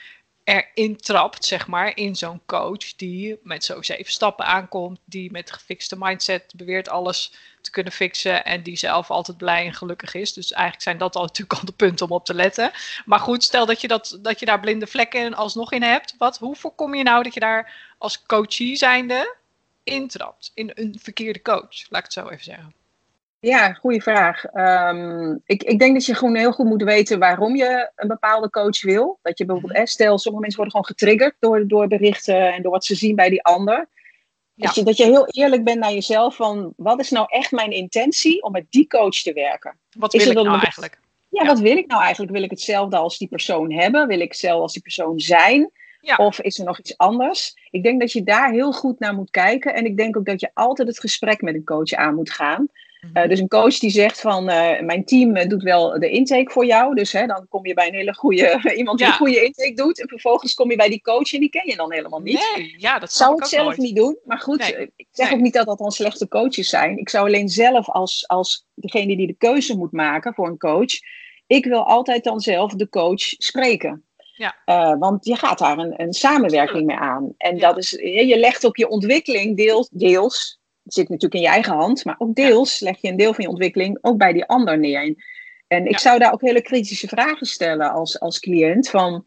[0.46, 5.52] erin trapt, zeg maar, in zo'n coach die met zo'n zeven stappen aankomt, die met
[5.52, 10.32] gefixte mindset beweert alles te kunnen fixen en die zelf altijd blij en gelukkig is.
[10.32, 12.70] Dus eigenlijk zijn dat al natuurlijk al de punten om op te letten.
[13.04, 16.14] Maar goed, stel dat je, dat, dat je daar blinde vlekken alsnog in hebt.
[16.18, 19.36] Wat, hoe voorkom je nou dat je daar als coachie zijnde
[19.84, 21.90] intrapt in een verkeerde coach?
[21.90, 22.74] Laat ik het zo even zeggen.
[23.40, 24.44] Ja, goede vraag.
[24.44, 28.50] Ehm, ik, ik denk dat je gewoon heel goed moet weten waarom je een bepaalde
[28.50, 29.18] coach wil.
[29.22, 29.86] Dat je bijvoorbeeld, mhm.
[29.86, 33.28] stel, sommige mensen worden gewoon getriggerd door, door berichten en door wat ze zien bij
[33.28, 33.88] die ander.
[34.54, 37.70] Dat, je, dat je heel eerlijk bent naar jezelf van, wat is nou echt mijn
[37.70, 39.78] intentie om met die coach te werken?
[39.96, 40.98] Wat wil ik nou eigenlijk?
[41.28, 42.32] Ja, wat wil ik nou eigenlijk?
[42.32, 44.06] Wil ik hetzelfde als die persoon hebben?
[44.06, 45.70] Wil ik hetzelfde als die persoon zijn?
[46.16, 47.56] Of is er nog iets anders?
[47.70, 49.74] Ik denk dat je daar heel goed naar moet kijken.
[49.74, 52.68] En ik denk ook dat je altijd het gesprek met een coach aan moet gaan.
[53.12, 56.50] Eh, dus een coach die zegt van uh, mijn team eh, doet wel de intake
[56.50, 56.94] voor jou.
[56.94, 60.00] Dus hè, dan kom je bij een hele goede iemand die een goede intake doet.
[60.00, 62.52] En vervolgens kom je bij die coach en die ken je dan helemaal niet.
[62.56, 64.18] Nee, ja, dat zou ik, zelf niet doen.
[64.24, 66.98] Maar goed, ik zeg ook niet dat dat dan slechte coaches zijn.
[66.98, 70.92] Ik zou alleen zelf als, als degene die de keuze moet maken voor een coach.
[71.46, 74.00] Ik wil altijd dan zelf de coach spreken.
[74.36, 74.96] Ja.
[74.98, 77.34] want je gaat daar een, een samenwerking mee aan.
[77.36, 79.88] En dat is, je legt ook je ontwikkeling deels,
[80.86, 83.50] zit natuurlijk in je eigen hand, maar ook deels leg je een deel van je
[83.50, 85.14] ontwikkeling ook bij die ander neer.
[85.68, 88.88] En ik zou daar ook hele kritische vragen stellen als, als cliënt.
[88.88, 89.24] Van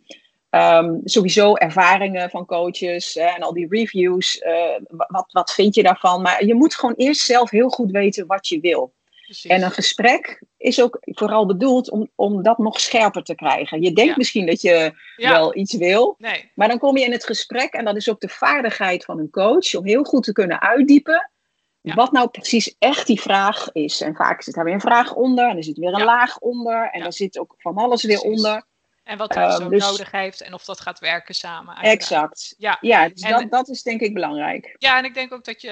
[0.50, 4.41] ehm, sowieso ervaringen van coaches en al die reviews.
[4.41, 6.22] Uh, wat, wat vind je daarvan?
[6.22, 8.93] Maar je moet gewoon eerst zelf heel goed weten wat je wil.
[9.26, 9.52] Precies.
[9.52, 13.82] En een gesprek is ook vooral bedoeld om, om dat nog scherper te krijgen.
[13.82, 16.52] Je denkt misschien dat je wel iets wil, nee.
[16.56, 19.30] maar dan kom je in het gesprek en dat is ook de vaardigheid van een
[19.30, 21.30] coach om heel goed te kunnen uitdiepen
[21.95, 24.02] wat nou precies echt die vraag is.
[24.02, 25.49] En vaak zit daar weer een vraag onder.
[25.49, 26.89] En er zit weer een laag onder.
[26.91, 28.67] En er zit ook van alles weer onder.
[29.10, 31.75] En wat hij zo ehm, dus nodig heeft en of dat gaat werken samen.
[31.75, 32.56] Exact.
[32.58, 34.75] Ja, ja dus dat, dat is denk ik belangrijk.
[34.78, 35.69] Ja, en ik denk ook dat je,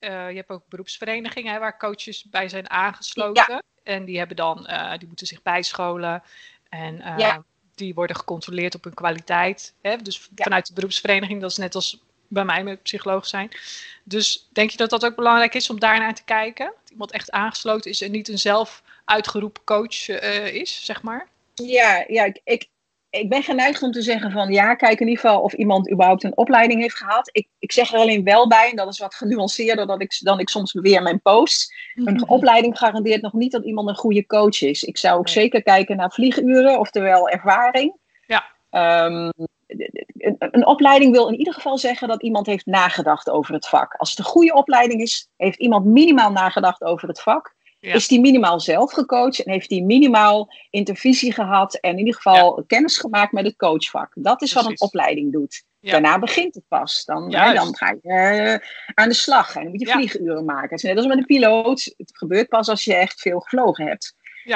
[0.00, 3.62] uh, je hebt ook beroepsverenigingen hè, waar coaches bij zijn aangesloten.
[3.82, 6.22] En die hebben dan, uh, die moeten zich bijscholen.
[6.68, 7.36] En uh,
[7.74, 9.74] die worden gecontroleerd op hun kwaliteit.
[9.82, 9.96] Hè?
[9.96, 13.50] Dus vanuit de beroepsvereniging, dat is net als bij mij met psycholoog zijn.
[14.04, 16.72] Dus denk je dat dat ook belangrijk is om daarnaar te kijken?
[16.80, 21.28] Dat iemand echt aangesloten is en niet een zelf uitgeroepen coach uh, is, zeg maar?
[21.54, 22.68] Ja, ja ik, ik,
[23.10, 26.24] ik ben geneigd om te zeggen van ja, kijk in ieder geval of iemand überhaupt
[26.24, 27.28] een opleiding heeft gehad.
[27.32, 30.40] Ik, ik zeg er alleen wel bij, en dat is wat genuanceerder dan ik, dan
[30.40, 31.72] ik soms beweer in mijn posts.
[31.94, 32.32] Een mhm.
[32.32, 34.82] opleiding garandeert nog niet dat iemand een goede coach is.
[34.82, 37.96] Ik zou ook zeker kijken naar vlieguren, oftewel ervaring.
[38.26, 38.44] Ja.
[39.06, 39.32] Um,
[40.38, 43.94] een opleiding wil in ieder geval zeggen dat iemand heeft nagedacht over het vak.
[43.94, 47.54] Als het een goede opleiding is, heeft iemand minimaal nagedacht over het vak.
[47.80, 52.64] Is die minimaal zelf gecoacht en heeft die minimaal intervisie gehad en in ieder geval
[52.66, 54.12] kennis gemaakt met het coachvak.
[54.14, 55.64] Dat is wat een opleiding doet.
[55.80, 57.04] Daarna begint het pas.
[57.04, 60.68] Dan, hè, dan ga je uh, aan de slag en dan moet je vlieguren maken.
[60.68, 61.94] Het is net als met een piloot.
[61.96, 64.14] Het gebeurt pas als je echt veel gevlogen hebt.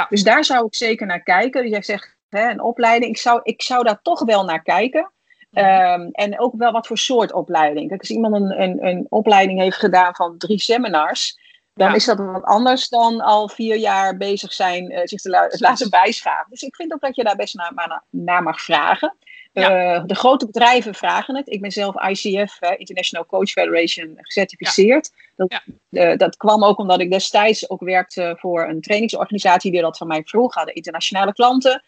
[0.09, 1.63] Dus daar zou ik zeker naar kijken.
[1.63, 3.11] Dus jij zegt hè, een opleiding.
[3.11, 5.13] Ik zou, ik zou daar toch wel naar kijken.
[5.53, 7.89] Um, en ook wel wat voor soort opleiding.
[7.89, 11.39] Kijk, als iemand een, een, een opleiding heeft gedaan van drie seminars,
[11.75, 15.91] dan is dat wat anders dan al vier jaar bezig zijn uh, zich te laten
[15.91, 16.51] bijschaven.
[16.51, 19.17] Dus ik vind ook dat je daar best naar, naar mag vragen.
[19.53, 21.49] Uh, de grote bedrijven vragen het.
[21.49, 25.11] Ik ben zelf ICF, uh, International Coach Federation, gecertificeerd.
[25.37, 29.97] Dat, uh, dat kwam ook omdat ik destijds ook werkte voor een trainingsorganisatie die dat
[29.97, 30.55] van mij vroeg.
[30.55, 31.83] Hadden internationale klanten.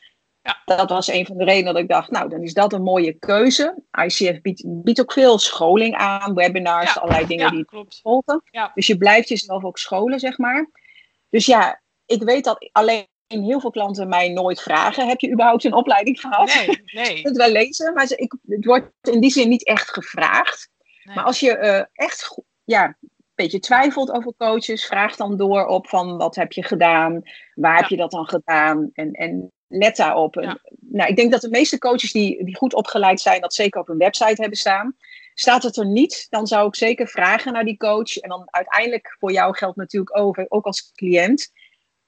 [0.46, 0.76] Ja.
[0.76, 3.12] Dat was een van de redenen dat ik dacht, nou, dan is dat een mooie
[3.12, 3.82] keuze.
[4.04, 8.00] ICF biedt, biedt ook veel scholing aan, webinars, allerlei dingen die klopt.
[8.02, 8.42] volgen.
[8.74, 10.70] Dus je blijft jezelf ook scholen, zeg maar.
[11.28, 15.64] Dus ja, ik weet dat alleen heel veel klanten mij nooit vragen: heb je überhaupt
[15.64, 16.54] een opleiding gehad?
[16.54, 17.20] Nee, nee.
[17.22, 20.68] het wel lezen, maar ik, het wordt in die zin niet echt gevraagd.
[21.14, 25.88] Maar als je uh, echt ja, een beetje twijfelt over coaches, vraag dan door op
[25.88, 27.22] van wat heb je gedaan,
[27.54, 30.35] waar heb je dat dan gedaan en, en let daarop.
[30.81, 33.87] Nou, ik denk dat de meeste coaches die, die goed opgeleid zijn, dat zeker op
[33.87, 34.96] hun website hebben staan.
[35.35, 38.16] Staat het er niet, dan zou ik zeker vragen naar die coach.
[38.16, 41.50] En dan uiteindelijk voor jou geldt natuurlijk over, ook als cliënt,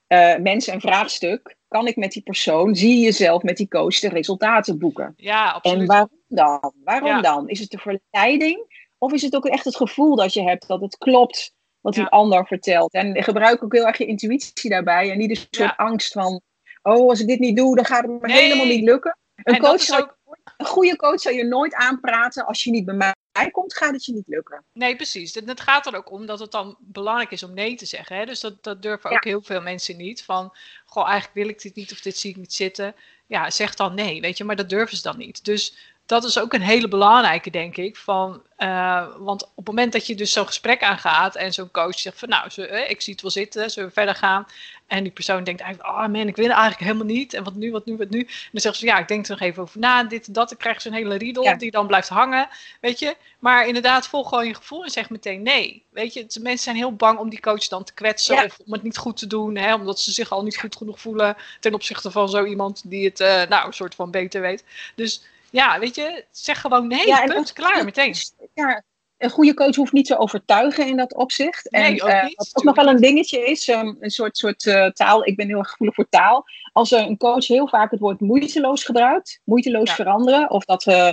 [0.07, 1.57] uh, mens en vraagstuk.
[1.67, 5.13] Kan ik met die persoon, zie je jezelf met die coach de resultaten boeken?
[5.15, 5.79] Ja, absoluut.
[5.79, 6.73] En waarom dan?
[6.83, 7.49] Waarom dan?
[7.49, 8.87] Is het de verleiding?
[8.97, 12.05] Of is het ook echt het gevoel dat je hebt dat het klopt wat die
[12.05, 12.93] ander vertelt?
[12.93, 16.41] En gebruik ook heel erg je intuïtie daarbij en niet een soort angst van
[16.81, 19.17] oh, als ik dit niet doe, dan gaat het me helemaal niet lukken.
[19.35, 20.17] Een, coach ook...
[20.57, 23.13] een goede coach zal je nooit aanpraten als je niet bij mij
[23.51, 24.63] komt, gaat het je niet lukken.
[24.73, 25.33] Nee, precies.
[25.33, 28.17] Het gaat er ook om dat het dan belangrijk is om nee te zeggen.
[28.17, 28.25] Hè?
[28.25, 30.23] Dus dat, dat durven ook heel veel mensen niet.
[30.23, 32.95] Van, goh, eigenlijk wil ik dit niet of dit zie ik niet zitten.
[33.25, 35.45] Ja, zeg dan nee, weet je, maar dat durven ze dan niet.
[35.45, 35.77] Dus
[36.09, 37.97] dat is ook een hele belangrijke, denk ik.
[37.97, 41.99] Van, uh, want op het moment dat je dus zo'n gesprek aangaat en zo'n coach
[41.99, 44.45] zegt van nou, eh, ik zie het wel zitten, zullen we verder gaan?
[44.89, 47.33] En die persoon denkt eigenlijk, oh man, ik wil eigenlijk helemaal niet.
[47.33, 48.19] En wat nu, wat nu, wat nu?
[48.19, 50.49] En dan zegt ze, ja, ik denk er nog even over na, dit en dat.
[50.49, 52.49] Dan krijg je zo'n hele riedel die dan blijft hangen,
[52.81, 53.15] weet je.
[53.39, 55.83] Maar inderdaad, volg gewoon je gevoel en zeg meteen nee.
[55.89, 58.83] Weet je, mensen zijn heel bang om die coach dan te kwetsen of om het
[58.83, 59.55] niet goed te doen.
[59.55, 63.05] Hè, omdat ze zich al niet goed genoeg voelen ten opzichte van zo iemand die
[63.05, 64.63] het, uh, nou, een soort van beter weet.
[64.95, 68.15] Dus ja, weet je, zeg gewoon nee, ja, punt, klaar, meteen.
[68.53, 68.83] Ja,
[69.19, 71.69] een goede coach hoeft niet te overtuigen in dat opzicht.
[71.69, 74.65] En nee, ook uh, wat ook nog wel een dingetje is, um, een soort, soort
[74.65, 76.45] uh, taal, ik ben heel erg gevoelig voor taal.
[76.73, 81.11] Als een coach heel vaak het woord moeiteloos gebruikt, moeiteloos veranderen, of dat uh,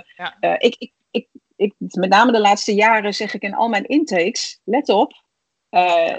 [0.59, 4.61] ik, ik, ik, ik, met name de laatste jaren zeg ik in al mijn intakes,
[4.64, 5.12] let op,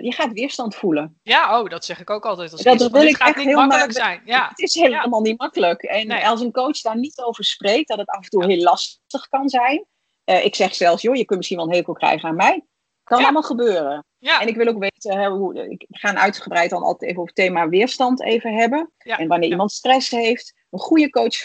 [0.02, 1.20] je gaat weerstand voelen.
[1.24, 2.52] Ja, oh, dat zeg ik ook altijd.
[2.52, 4.22] Als dat wil ik gaat niet makkelijk zijn.
[4.26, 4.48] Ja.
[4.48, 5.84] Het is helemaal niet makkelijk.
[5.84, 9.28] En als een coach daar niet over spreekt, dat het af en toe heel lastig
[9.30, 9.86] kan zijn.
[10.30, 12.66] Uh, ik zeg zelfs, joh, je kunt misschien wel een hekel krijgen aan mij.
[13.04, 14.06] Kan allemaal gebeuren.
[14.18, 14.42] Ja.
[14.42, 17.46] En ik wil ook weten, hè, hoe, ik ga uitgebreid dan altijd even over het
[17.46, 18.92] thema weerstand even hebben.
[18.98, 20.54] En wanneer iemand stress heeft.
[20.70, 21.36] Een goede coach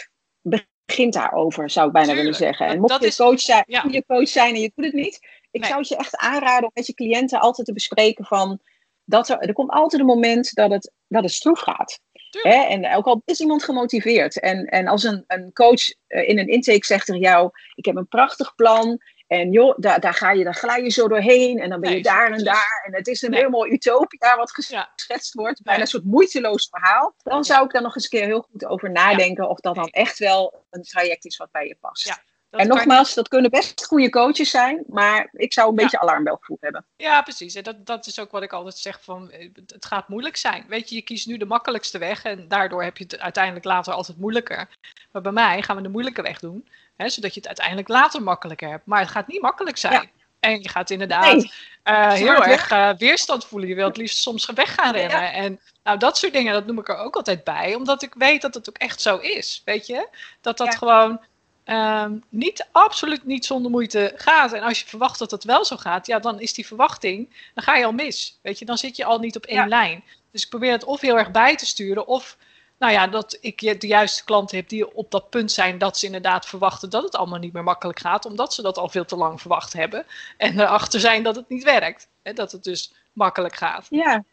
[0.40, 2.66] begint daarover, zou ik bijna willen zeggen.
[2.66, 5.18] En mocht je coach zijn, goede coach zijn en je doet het niet,
[5.50, 8.60] ik zou het je echt aanraden om met je cliënten altijd te bespreken van
[9.04, 12.00] dat er, er komt altijd een moment dat het, dat het stroef gaat.
[12.40, 12.66] Hè?
[12.66, 14.40] En ook al is iemand gemotiveerd.
[14.40, 17.96] En, en als een, een coach eh, in een intake zegt tegen jou: Ik heb
[17.96, 19.00] een prachtig plan.
[19.26, 21.58] En joh, daar, daar ga je, daar glij je zo doorheen.
[21.58, 22.82] En dan ben je daar en daar.
[22.86, 23.38] En het is een nee.
[23.38, 25.62] helemaal utopia wat geschetst wordt.
[25.62, 27.14] Bijna een soort moeiteloos verhaal.
[27.22, 29.48] Dan zou ik daar nog eens een keer heel goed over nadenken.
[29.48, 32.22] Of dat dan echt wel een traject is wat bij je past
[32.60, 36.84] en nogmaals, dat kunnen best goede coaches zijn, maar ik zou een beetje alarmbelgevoel hebben.
[36.96, 37.54] Ja, precies.
[37.54, 40.64] En dat, dat is ook wat ik altijd zeg van, eh, het gaat moeilijk zijn.
[40.68, 43.92] Weet je, je kiest nu de makkelijkste weg en daardoor heb je het uiteindelijk later
[43.92, 44.68] altijd moeilijker.
[45.12, 48.22] Maar bij mij gaan we de moeilijke weg doen, hè, zodat je het uiteindelijk later
[48.22, 48.86] makkelijker hebt.
[48.86, 50.10] Maar het gaat niet makkelijk zijn.
[50.40, 53.68] En je gaat inderdaad eh, heel erg uh, weerstand voelen.
[53.68, 55.32] Je wilt het liefst soms weg gaan rennen.
[55.32, 57.74] En nou, dat soort dingen, dat noem ik er ook altijd bij.
[57.74, 59.62] Omdat ik weet dat het ook echt zo is.
[59.64, 60.08] Weet je?
[60.40, 61.20] Dat dat gewoon
[61.64, 64.52] um, niet, absoluut niet zonder moeite gaat.
[64.52, 67.64] En als je verwacht dat het wel zo gaat, ja, dan is die verwachting, dan
[67.64, 68.38] ga je al mis.
[68.42, 70.04] Weet je, dan zit je al niet op één lijn.
[70.30, 72.36] Dus ik probeer het of heel erg bij te sturen, of
[72.78, 76.06] nou ja, dat ik de juiste klanten heb die op dat punt zijn dat ze
[76.06, 79.16] inderdaad verwachten dat het allemaal niet meer makkelijk gaat, omdat ze dat al veel te
[79.16, 80.06] lang verwacht hebben.
[80.36, 82.08] En erachter zijn dat het niet werkt.
[82.22, 83.86] Hè, dat het dus makkelijk gaat.
[83.90, 84.24] Ja.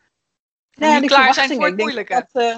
[0.74, 2.26] Nou, klaar zijn voor het moeilijke.
[2.32, 2.58] Dat, uh,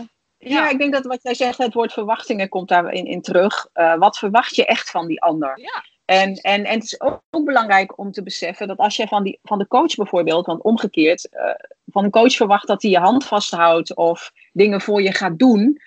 [0.50, 3.68] ja, ik denk dat wat jij zegt, het woord verwachtingen komt daarin in terug.
[3.74, 5.60] Uh, wat verwacht je echt van die ander?
[5.60, 5.84] Ja.
[6.06, 9.40] En, en, en het is ook, belangrijk om te beseffen dat als je van, die,
[9.44, 11.42] van de coach bijvoorbeeld, want omgekeerd, uh,
[11.86, 15.82] van een coach verwacht dat hij je hand vasthoudt of dingen voor je gaat doen,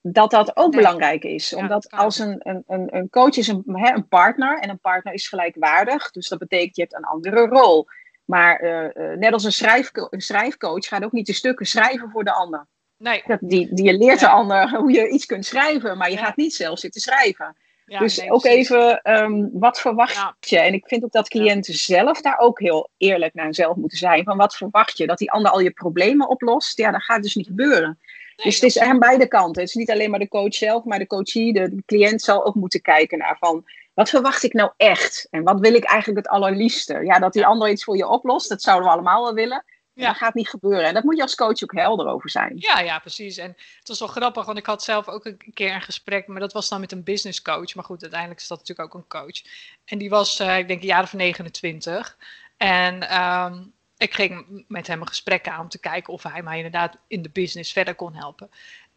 [0.00, 1.54] dat dat ook belangrijk is.
[1.54, 5.28] Omdat als een, een, een coach is een, hè, een partner en een partner is
[5.28, 7.86] gelijkwaardig, dus dat betekent je hebt een andere rol.
[8.24, 12.24] Maar uh, net als een, schrijf, een schrijfcoach gaat ook niet de stukken schrijven voor
[12.24, 12.66] de ander.
[12.98, 13.22] Nee.
[13.40, 16.54] Die, die je leert de ander hoe je iets kunt schrijven, maar je gaat niet
[16.54, 17.56] zelf zitten schrijven.
[17.84, 20.58] dus ook even, um, wat verwacht je?
[20.58, 24.24] En ik vind ook dat cliënten zelf daar ook heel eerlijk naar zelf moeten zijn.
[24.24, 25.06] Van wat verwacht je?
[25.06, 26.78] Dat die ander al je problemen oplost?
[26.78, 27.98] Ja, dat gaat dus niet gebeuren.
[28.36, 29.60] dus het is aan beide kanten.
[29.60, 32.44] Het is niet alleen maar de coach zelf, maar de coachie, de, de cliënt zal
[32.44, 33.64] ook moeten kijken naar van
[33.96, 35.26] wat verwacht ik nou echt?
[35.30, 37.04] En wat wil ik eigenlijk het allerliefste?
[37.04, 39.64] Ja, dat die ander iets voor je oplost, dat zouden we allemaal wel willen.
[39.96, 40.06] Ja.
[40.06, 40.84] Dat gaat niet gebeuren.
[40.84, 42.52] En dat moet je als coach ook helder over zijn.
[42.56, 43.36] Ja, ja, precies.
[43.36, 46.40] En het was wel grappig, want ik had zelf ook een keer een gesprek, maar
[46.40, 47.74] dat was dan met een business coach.
[47.74, 49.42] Maar goed, uiteindelijk is dat natuurlijk ook een coach.
[49.84, 52.16] En die was, uh, ik denk, een jaar of 29.
[52.56, 56.56] En um, ik ging met hem een gesprek aan om te kijken of hij mij
[56.56, 58.50] inderdaad in de business verder kon helpen.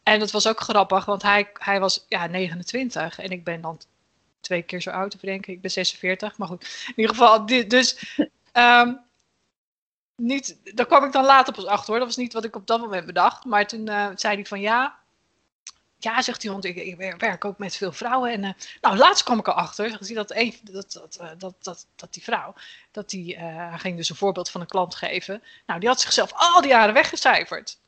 [0.04, 3.80] En dat was ook grappig, want hij, hij was ja, 29 en ik ben dan
[4.42, 5.56] twee keer zo oud, of denk ik.
[5.56, 6.84] Ik ben 46, maar goed.
[6.88, 8.16] In ieder geval, dus
[8.54, 9.00] um,
[10.20, 11.98] niet, daar kwam ik dan later pas achter hoor.
[11.98, 13.46] Dat was niet wat ik op dat moment bedacht.
[13.46, 14.98] Maar toen uh, zei hij van ja.
[15.98, 18.32] Ja, zegt hij, want ik, werk ook met veel vrouwen.
[18.32, 18.52] En uh,
[18.82, 22.24] nou, laatst kwam ik erachter, gezien dat, even, dat, dat, uh, dat, dat, dat die
[22.24, 22.54] vrouw,
[22.92, 25.44] dat die, hij ging dus een voorbeeld van een klant geven.
[25.66, 27.80] Nou, die had zichzelf al die jaren weggecijferd.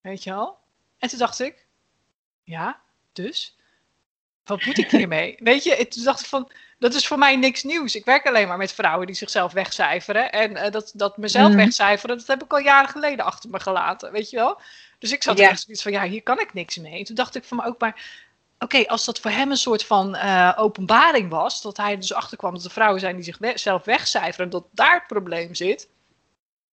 [0.00, 0.58] Weet je wel?
[0.98, 1.66] En toen dacht ik,
[2.44, 2.80] ja,
[3.12, 3.56] dus?
[4.44, 5.36] Wat moet ik hiermee?
[5.42, 7.94] Weet je, toen dacht ik van, dat is voor mij niks nieuws.
[7.94, 10.32] Ik werk alleen maar met vrouwen die zichzelf wegcijferen.
[10.32, 11.56] En uh, dat, dat mezelf mm.
[11.56, 14.60] wegcijferen, dat heb ik al jaren geleden achter me gelaten, weet je wel?
[14.98, 15.48] Dus ik zat ja.
[15.48, 17.04] echt zoiets van, ja, hier kan ik niks mee.
[17.04, 18.24] toen dacht ik van me ook maar,
[18.58, 22.54] oké, als dat voor hem een soort van uh, openbaring was, dat hij dus achterkwam
[22.54, 25.88] dat er vrouwen zijn die zichzelf wegcijferen, dat daar het probleem zit,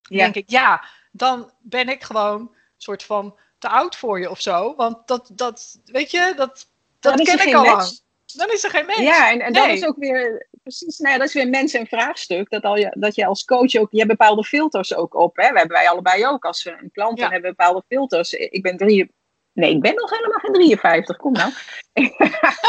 [0.01, 0.17] ja.
[0.17, 4.41] denk ik, ja, dan ben ik gewoon een soort van te oud voor je of
[4.41, 4.75] zo.
[4.75, 6.67] Want dat, dat weet je, dat,
[7.01, 7.99] dat ken ik al lang.
[8.35, 8.99] Dan is er geen mens.
[8.99, 11.87] Ja, en, en dat is ook weer, precies, nou ja, dat is weer mensen een
[11.87, 12.49] vraagstuk.
[12.49, 15.35] Dat, al je, dat je als coach ook, je hebt bepaalde filters ook op.
[15.35, 15.51] Hè?
[15.51, 17.29] We hebben wij allebei ook als we een klant ja.
[17.29, 18.33] hebben bepaalde filters.
[18.33, 19.11] Ik ben drie,
[19.53, 21.17] Nee, ik ben nog helemaal geen 53.
[21.17, 21.51] Kom nou.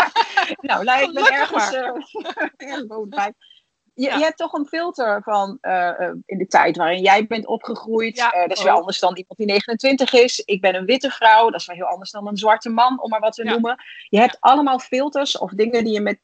[0.68, 1.92] nou, nou, ik ben ergens, uh,
[3.94, 8.16] Je, je, hebt toch een filter van uh, in de tijd waarin jij bent opgegroeid.
[8.16, 10.42] Ja, uh, dat is wel anders dan iemand die 29 is.
[10.44, 11.50] Ik ben een witte vrouw.
[11.50, 13.84] Dat is wel heel anders dan een zwarte man, om maar wat te noemen.
[14.08, 16.20] Je hebt allemaal filters of dingen die je met,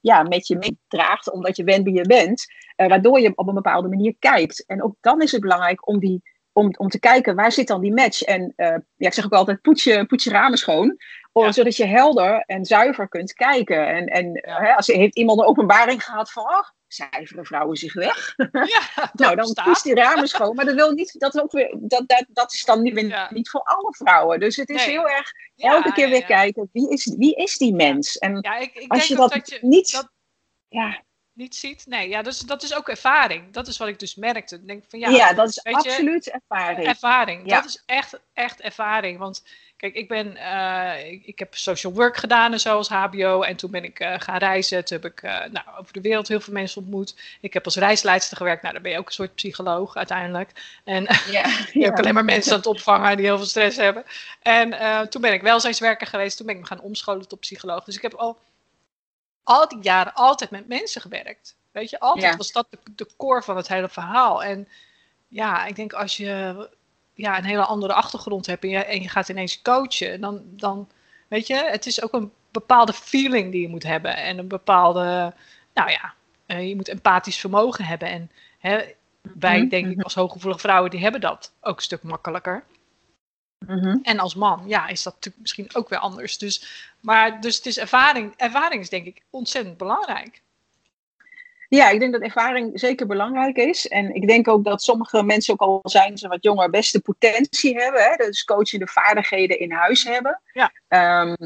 [0.00, 2.46] ja, met je meedraagt, omdat je bent wie je bent.
[2.76, 4.66] waardoor je op een bepaalde manier kijkt.
[4.66, 6.22] En ook dan is het belangrijk om die
[6.56, 8.22] om, om te kijken waar zit dan die match.
[8.22, 10.96] En uh, ja, ik zeg ook altijd, poets je, poets je ramen schoon.
[11.36, 13.88] Zodat je helder en zuiver kunt kijken.
[13.88, 18.34] En, en hè, als heeft iemand een openbaring gehad van, oh, cijferen vrouwen zich weg.
[18.96, 20.54] Ja, nou, dan poets die ramen schoon.
[20.54, 23.60] Maar dat wil niet, dat, ook weer, dat, dat, dat is dan niet, niet voor
[23.60, 24.40] alle vrouwen.
[24.40, 28.18] Dus het is heel erg elke keer weer kijken, wie is, wie is die mens?
[28.18, 29.92] En ik, ik als je dat, dat je, niet...
[29.92, 30.10] Dat...
[30.68, 31.02] Ja,
[31.36, 31.84] niet ziet.
[31.86, 33.52] Nee, ja, dus dat is ook ervaring.
[33.52, 34.64] Dat is wat ik dus merkte.
[34.64, 36.88] denk van, ja, ja, dat is absoluut ervaring.
[36.88, 39.18] Ervaring, dat is echt, echt ervaring.
[39.18, 39.42] Want
[39.76, 43.42] kijk, ik ben, uh, ik, ik, heb social work gedaan en zo als HBO.
[43.42, 44.84] En toen ben ik uh, gaan reizen.
[44.84, 47.16] Toen heb ik uh, nou, over de wereld heel veel mensen ontmoet.
[47.40, 48.62] Ik heb als reisleidster gewerkt.
[48.62, 50.80] Nou, dan ben je ook een soort psycholoog uiteindelijk.
[50.84, 54.04] En ja, je hebt alleen maar mensen aan het opvangen die heel veel stress hebben.
[54.42, 54.70] En
[55.10, 56.36] toen ben ik welzijnswerker geweest.
[56.36, 57.84] Toen ben ik me gaan omscholen tot psycholoog.
[57.84, 58.38] Dus ik heb al
[59.46, 61.56] al die jaren altijd met mensen gewerkt.
[61.72, 64.44] Weet je, altijd was dat de, de, core van het hele verhaal.
[64.44, 64.68] En
[65.28, 66.68] ja, ik denk als je
[67.14, 70.88] ja, een hele andere achtergrond hebt en je, en je gaat ineens coachen, dan, dan
[71.28, 74.16] weet je, het is ook een bepaalde feeling die je moet hebben.
[74.16, 75.34] En een bepaalde,
[75.74, 76.14] nou ja,
[76.46, 78.08] uh, je moet empathisch vermogen hebben.
[78.08, 78.84] En hè,
[79.20, 82.64] wij, mm denk ik, als hooggevoelige vrouwen, die hebben dat ook een stuk makkelijker.
[83.58, 83.98] Mhm.
[84.02, 86.38] En als man, ja, is dat natuurlijk misschien ook weer anders.
[86.38, 86.66] Dus,
[87.00, 88.34] maar dus het is ervaring.
[88.36, 90.42] Ervaring is denk ik ontzettend belangrijk.
[91.68, 93.88] Ja, ik denk dat ervaring zeker belangrijk is.
[93.88, 97.00] En ik denk ook dat sommige mensen, ook al zijn ze wat jonger, best de
[97.00, 98.02] potentie hebben.
[98.02, 98.16] Hè?
[98.16, 100.40] Dus de vaardigheden in huis hebben.
[100.52, 100.72] Ja.
[101.20, 101.36] Um,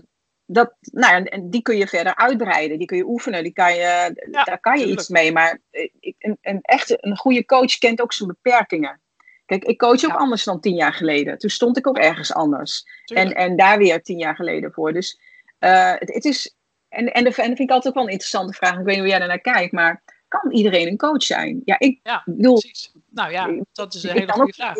[0.46, 2.78] dat, nou, en die kun je verder uitbreiden.
[2.78, 3.42] Die kun je oefenen.
[3.42, 5.32] Die kan je, daar kan je iets mee.
[5.32, 9.00] Maar eh, een, een, echte, een goede coach kent ook zijn beperkingen.
[9.50, 11.38] Kijk, ik coach ook anders dan tien jaar geleden.
[11.38, 12.84] Toen stond ik ook ergens anders.
[13.04, 14.92] En, en daar weer tien jaar geleden voor.
[14.92, 15.20] Dus
[15.60, 16.54] uh, het, het, is.
[16.88, 18.72] En, en, de, en dat vind ik altijd ook wel een interessante vraag.
[18.72, 21.62] Ik weet niet hoe jij er naar kijkt, maar kan iedereen een coach zijn?
[21.64, 22.58] Ja, ik ja, bedoel.
[22.58, 22.92] Precies.
[23.08, 24.76] Nou ja, dat is een hele goede vraag.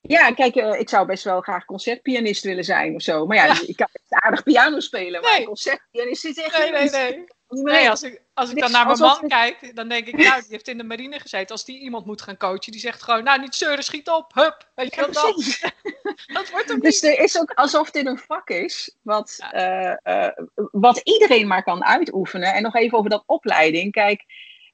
[0.00, 3.26] Ja, kijk, uh, ik zou best wel graag concertpianist willen zijn of zo.
[3.26, 5.46] Maar ja, ik kan aardig piano spelen, maar nee.
[5.46, 7.24] concertpianist zit echt nee, nee, nee.
[7.50, 10.50] Nee, als ik, als ik dan naar mijn man kijk, dan denk ik, nou, die
[10.50, 11.50] heeft in de marine gezeten.
[11.50, 14.68] Als die iemand moet gaan coachen, die zegt gewoon, nou, niet zeuren, schiet op, hup.
[14.74, 15.60] Weet je wat dat?
[16.36, 20.28] dat wordt hem Dus er is ook alsof dit een vak is, wat, uh, uh,
[20.70, 22.54] wat iedereen maar kan uitoefenen.
[22.54, 23.92] En nog even over dat opleiding.
[23.92, 24.24] Kijk,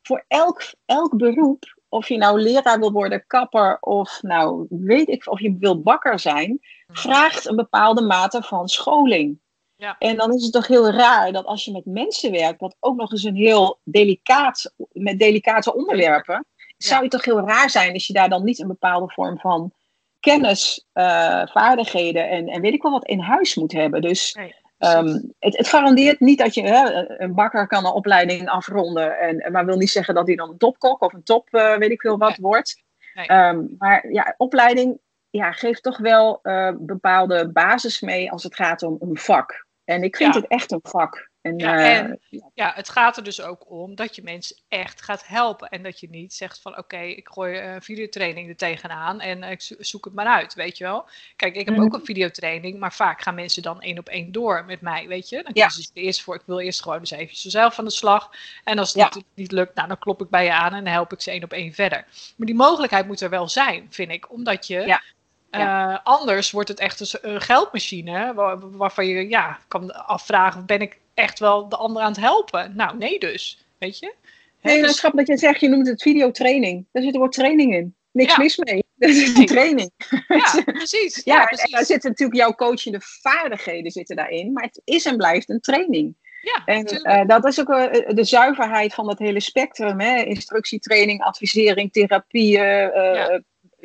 [0.02, 5.30] voor elk, elk beroep, of je nou leraar wil worden, kapper, of nou, weet ik,
[5.30, 6.98] of je wil bakker zijn, mhm.
[6.98, 9.38] vraagt een bepaalde mate van scholing.
[9.76, 9.96] Ja.
[9.98, 12.96] En dan is het toch heel raar dat als je met mensen werkt, wat ook
[12.96, 18.06] nog eens een heel delicaat, met delicate onderwerpen, zou het toch heel raar zijn als
[18.06, 19.72] je daar dan niet een bepaalde vorm van
[20.20, 24.00] kennis, uh, vaardigheden en, en weet ik wel wat in huis moet hebben.
[24.00, 24.38] Dus
[24.78, 29.52] ehm, het, het, garandeert niet dat je hè, een bakker kan een opleiding afronden, en,
[29.52, 32.00] maar wil niet zeggen dat hij dan een topkok of een top, uh, weet ik
[32.00, 32.82] veel wat, wordt.
[33.14, 34.98] Ehm, maar ja, opleiding
[35.30, 39.65] ja, geeft toch wel uh, bepaalde basis mee als het gaat om een vak.
[39.86, 41.30] En ik vind het echt een vak.
[41.40, 42.20] En, ja, eh, en
[42.54, 42.72] ja.
[42.74, 45.68] het gaat er dus ook om dat je mensen echt gaat helpen.
[45.68, 49.60] En dat je niet zegt van oké, ik gooi een videotraining er tegenaan en ik
[49.78, 51.08] zoek het maar uit, weet je wel.
[51.36, 51.84] Kijk, ik heb mhm.
[51.84, 55.28] ook een videotraining, maar vaak gaan mensen dan één op één door met mij, weet
[55.28, 55.42] je.
[55.42, 58.30] Dan kiezen ze eerst voor, ik wil eerst gewoon eens even zelf aan de slag.
[58.64, 60.92] En als het niet, niet, lukt, nou, dan klop ik bij je aan en dan
[60.92, 62.04] help ik ze één op één verder.
[62.36, 64.32] Maar die mogelijkheid moet er wel zijn, vind ik.
[64.32, 65.00] Omdat je
[65.50, 71.38] uh, anders wordt het echt een geldmachine waarvan je ja, kan afvragen: ben ik echt
[71.38, 72.72] wel de ander aan het helpen?
[72.76, 73.64] Nou, nee, dus.
[73.78, 74.14] Weet je?
[74.62, 75.00] Nee, dus...
[75.00, 76.86] dat dat je zegt, je noemt het videotraining.
[76.92, 77.94] Daar zit er woord training in.
[78.12, 78.84] Niks mis mee.
[78.96, 79.90] Dat is een training.
[80.28, 81.20] Ja, precies.
[81.24, 81.64] ja, precies.
[81.64, 85.60] En daar zitten natuurlijk jouw coachende vaardigheden zitten daarin, maar het is en blijft een
[85.60, 86.14] training.
[86.42, 90.22] Ja, en uh, dat is ook uh, de zuiverheid van het hele spectrum: hè?
[90.22, 93.38] instructietraining, advisering, therapie, uh,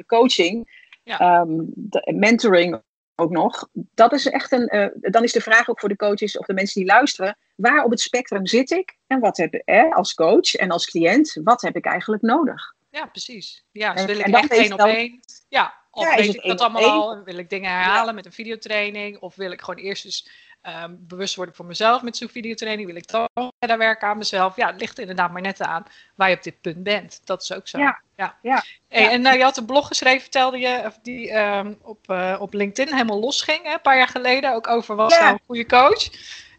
[0.06, 1.40] coaching ja.
[1.40, 1.74] um,
[2.06, 2.82] mentoring
[3.16, 3.68] ook nog.
[3.74, 6.54] Dat is echt een, uh, dan is de vraag ook voor de coaches of de
[6.54, 7.38] mensen die luisteren.
[7.56, 8.98] Waar op het spectrum zit ik?
[9.08, 12.76] En wat heb ik eh, als coach en als cliënt, wat heb ik eigenlijk nodig?
[12.90, 13.66] Ja, precies.
[13.72, 15.20] Ja, dus wil ik echt één op één.
[15.50, 17.24] Ja, of ja, weet ik dat allemaal al?
[17.24, 19.20] Wil ik dingen herhalen met een videotraining?
[19.20, 20.30] Of wil ik gewoon eerst eens
[20.68, 22.88] um, bewust worden voor mezelf met zo'n videotraining?
[22.88, 24.56] Wil ik dan verder werken aan mezelf?
[24.56, 25.84] Ja, het ligt inderdaad maar net aan
[26.16, 27.22] waar je op dit punt bent.
[27.24, 27.78] Dat is ook zo.
[27.78, 28.02] Ja.
[28.16, 28.38] ja.
[28.42, 28.64] ja.
[28.88, 32.94] En uh, je had een blog geschreven, vertelde je, die um, op, uh, op LinkedIn
[32.94, 34.54] helemaal losging, hè, een paar jaar geleden.
[34.54, 36.10] Ook over was nou een goede coach.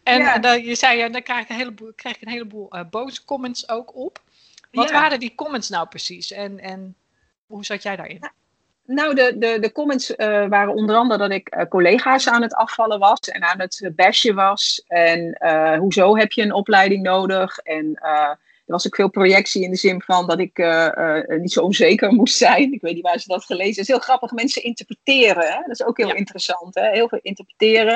[0.03, 2.75] En, en dan, je zei, ja, dan krijg ik een heleboel, krijg ik een heleboel
[2.75, 4.21] uh, boze comments ook op.
[4.71, 6.31] Wat waren die comments nou precies?
[6.31, 6.95] En, en
[7.45, 8.31] hoe zat jij daarin?
[8.85, 12.55] Nou, de, de, de comments uh, waren onder andere dat ik uh, collega's aan het
[12.55, 14.83] afvallen was en aan het bashen was.
[14.87, 17.57] En uh, hoezo heb je een opleiding nodig?
[17.57, 17.99] En
[18.65, 20.57] er was ook veel projectie in de zin van dat ik
[21.39, 22.73] niet zo onzeker moest zijn.
[22.73, 23.69] Ik weet niet waar ze dat gelezen.
[23.69, 25.43] Het is heel grappig, mensen interpreteren.
[25.43, 25.59] Hè?
[25.65, 26.13] Dat is ook heel ja.
[26.15, 26.75] interessant.
[26.75, 26.89] Hè?
[26.89, 27.95] Heel veel interpreteren.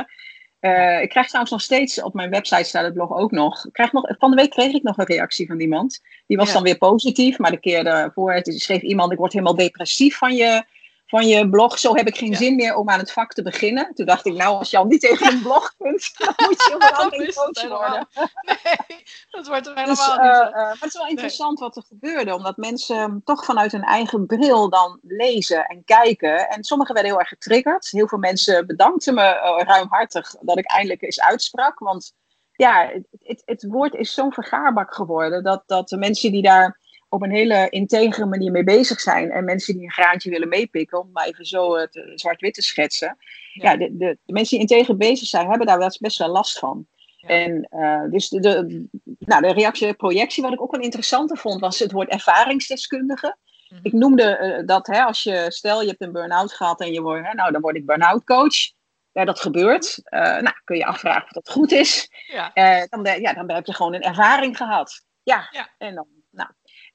[1.01, 3.65] Ik krijg trouwens nog steeds, op mijn website staat het blog ook nog.
[3.65, 4.15] Ik krijg nog.
[4.17, 6.01] Van de week kreeg ik nog een reactie van iemand.
[6.27, 10.17] Die was dan weer positief, maar de keer daarvoor schreef iemand: Ik word helemaal depressief
[10.17, 10.63] van je
[11.07, 13.93] van je blog, zo heb ik geen zin meer om aan het vak te beginnen.
[13.93, 16.77] Toen dacht ik, nou, als je al niet tegen een blog kunt, dan moet je
[16.79, 18.07] helemaal geen coach worden.
[18.41, 20.17] Nee, dat wordt er helemaal dus, niet.
[20.17, 23.83] Uh, uh, maar het is wel interessant wat er gebeurde, omdat mensen toch vanuit hun
[23.83, 26.49] eigen bril dan lezen en kijken.
[26.49, 27.89] En sommigen werden heel erg getriggerd.
[27.91, 31.79] Heel veel mensen bedankten me uh, ruimhartig dat ik eindelijk eens uitsprak.
[31.79, 32.13] Want
[32.51, 36.79] ja, het, het, het woord is zo'n vergaarbak geworden dat, dat de mensen die daar
[37.09, 39.31] op een hele integere manier mee bezig zijn.
[39.31, 43.17] En mensen die een graantje willen meepikken, om maar even zo het zwart-wit te schetsen.
[43.53, 46.59] Ja, de, de, de, mensen die integer bezig zijn, hebben daar wel best wel last
[46.59, 46.87] van.
[47.21, 48.87] En uh, dus de, de,
[49.19, 53.37] nou, de reactie, projectie, wat ik ook een interessante vond, was het woord ervaringsdeskundige.
[53.69, 53.79] Mhm.
[53.83, 57.01] Ik noemde uh, dat, hè, als je, stel je hebt een burn-out gehad en je
[57.01, 58.75] wordt, hè, nou dan word ik burn-out coach.
[59.11, 60.01] Ja, dat gebeurt.
[60.09, 62.09] Uh, nou, kun je afvragen of dat goed is.
[62.27, 62.51] Ja.
[62.89, 65.05] dan, ja, dan heb je gewoon een ervaring gehad.
[65.23, 65.69] Ja, ja.
[65.77, 66.07] en dan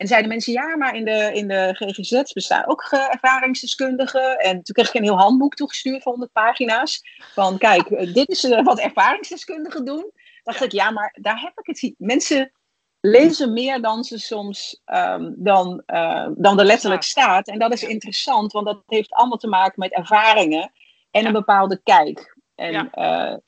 [0.03, 4.39] en zeiden mensen, ja, maar in de, in de GGZ bestaan ook ervaringsdeskundigen.
[4.39, 7.01] En toen kreeg ik een heel handboek toegestuurd van 100 pagina's.
[7.33, 10.11] Van kijk, eh, dit is uh, wat ervaringsdeskundigen doen.
[10.43, 11.95] Dacht ik, ja, maar daar heb ik het.
[11.99, 12.53] Mensen
[13.01, 17.49] lezen meer dan ze soms um, dan, uh, dan er letterlijk staat.
[17.49, 20.73] En dat is interessant, want dat heeft allemaal te maken met ervaringen
[21.11, 22.37] en een bepaalde kijk.
[22.55, 23.41] En ja.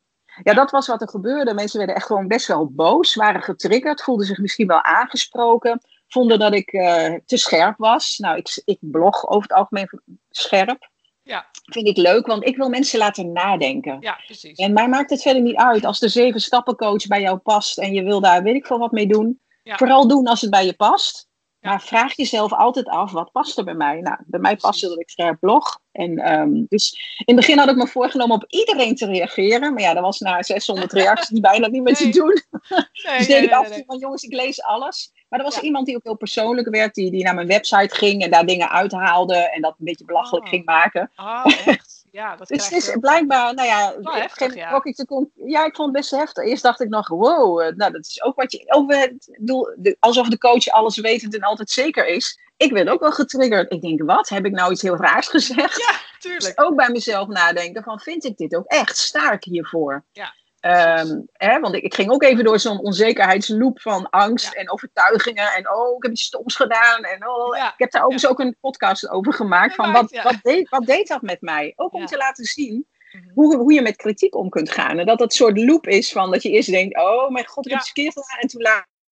[0.42, 1.54] ja, dat was wat er gebeurde.
[1.54, 6.38] Mensen werden echt gewoon best wel boos, waren getriggerd, voelden zich misschien wel aangesproken vonden
[6.38, 8.18] dat ik uh, te scherp was.
[8.18, 10.00] Nou, ik, ik blog over het algemeen
[10.30, 10.90] scherp.
[11.22, 11.46] Ja.
[11.64, 13.96] Vind ik leuk, want ik wil mensen laten nadenken.
[14.00, 14.58] Ja, precies.
[14.58, 17.78] En mij maakt het verder niet uit als de zeven stappen coach bij jou past
[17.78, 19.40] en je wil daar weet ik veel wat mee doen.
[19.62, 19.76] Ja.
[19.76, 21.28] Vooral doen als het bij je past.
[21.64, 24.00] Maar vraag jezelf altijd af, wat past er bij mij?
[24.00, 25.78] Nou, bij mij past dat ik scherp blog.
[25.92, 29.72] En, um, dus in het begin had ik me voorgenomen op iedereen te reageren.
[29.72, 32.42] Maar ja, dat was na 600 reacties bijna niet meer te doen.
[32.68, 35.12] Nee, dus deed ik af en toe van, jongens, ik lees alles.
[35.28, 38.22] Maar er was iemand die ook heel persoonlijk werd, die, die naar mijn website ging
[38.22, 40.50] en daar dingen uithaalde en dat een beetje belachelijk oh.
[40.50, 41.10] ging maken.
[41.16, 42.02] Oh, echt?
[42.14, 44.82] Ja, dat dus het is blijkbaar, nou ja, heftig, ja.
[44.82, 46.44] Ik te ja, ik vond het best heftig.
[46.44, 49.96] Eerst dacht ik nog, wow, eh, nou dat is ook wat je, over, bedoel, de,
[50.00, 52.38] alsof de coach alles wetend en altijd zeker is.
[52.56, 53.72] Ik werd ook wel getriggerd.
[53.72, 54.28] Ik denk, wat?
[54.28, 55.78] Heb ik nou iets heel raars gezegd?
[55.78, 56.56] Ja, tuurlijk.
[56.56, 58.96] Dus ook bij mezelf nadenken van, vind ik dit ook echt?
[58.96, 60.04] Sta ik hiervoor?
[60.12, 60.34] Ja.
[60.66, 65.52] Um, hè, want ik, ik, ging ook even door zo'n onzekerheidsloop van angst en overtuigingen.
[65.52, 67.02] En oh, ik heb iets stoms gedaan.
[67.02, 69.74] En oh, ik heb daar overigens ook een podcast over gemaakt.
[69.74, 71.72] Van wat, wat, deed, wat deed dat met mij?
[71.76, 73.32] Ook om te laten zien mhm.
[73.34, 74.98] hoe, hoe je met kritiek om kunt gaan.
[74.98, 77.70] En dat dat soort loop is van dat je eerst denkt: oh mijn god, ik
[77.70, 78.38] heb het verkeerd gedaan.
[78.40, 78.62] En toen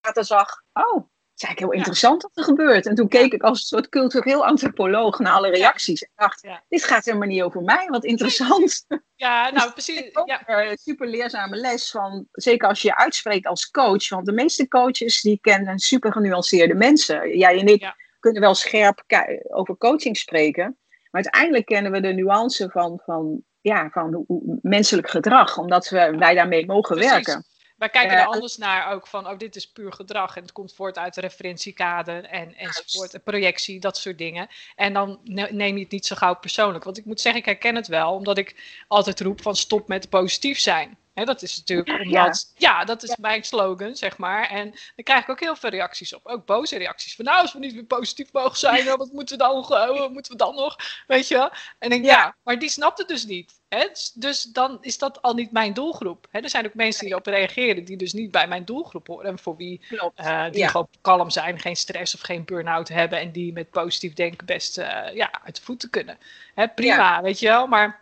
[0.02, 1.08] later zag: oh,
[1.42, 2.86] is eigenlijk heel interessant wat er gebeurt.
[2.86, 6.02] En toen keek ik als een soort cultureel antropoloog naar alle reacties.
[6.02, 8.86] En dacht, dit gaat helemaal niet over mij, wat interessant.
[9.14, 10.10] Ja, nou precies.
[10.24, 10.42] Ja.
[10.46, 14.08] Een super leerzame les van, zeker als je je uitspreekt als coach.
[14.08, 17.36] Want de meeste coaches die kennen super genuanceerde mensen.
[17.38, 19.02] Jij en ik kunnen wel scherp
[19.48, 20.76] over coaching spreken.
[21.10, 24.24] Maar uiteindelijk kennen we de nuance van, van, ja, van
[24.62, 25.58] menselijk gedrag.
[25.58, 27.44] Omdat we, wij daarmee mogen werken.
[27.82, 30.74] Wij kijken er anders naar ook van, oh, dit is puur gedrag en het komt
[30.74, 34.48] voort uit de referentiekader en, enzovoort, projectie, dat soort dingen.
[34.76, 35.20] En dan
[35.50, 36.84] neem je het niet zo gauw persoonlijk.
[36.84, 40.08] Want ik moet zeggen, ik herken het wel, omdat ik altijd roep van stop met
[40.08, 40.98] positief zijn.
[41.14, 44.48] He, dat is natuurlijk omdat, ja, dat is mijn slogan, zeg maar.
[44.48, 46.26] En dan krijg ik ook heel veel reacties op.
[46.26, 47.14] Ook boze reacties.
[47.14, 49.66] Van nou, als we niet meer positief mogen zijn, wat moeten we dan,
[49.98, 50.76] wat moeten we dan nog?
[51.06, 51.50] Weet je wel?
[51.50, 52.12] En ik denk, ja.
[52.12, 53.60] ja, maar die snapt het dus niet.
[53.68, 53.88] Hè?
[53.88, 56.26] Dus, dus dan is dat al niet mijn doelgroep.
[56.30, 56.40] Hè?
[56.40, 59.26] Er zijn ook mensen die op reageren die dus niet bij mijn doelgroep horen.
[59.26, 59.80] En voor wie
[60.16, 63.18] uh, die gewoon kalm zijn, geen stress of geen burn-out hebben.
[63.18, 66.18] En die met positief denken best uh, ja, uit de voeten kunnen.
[66.54, 66.68] Hè?
[66.68, 67.66] Prima, weet je wel.
[67.66, 68.01] Maar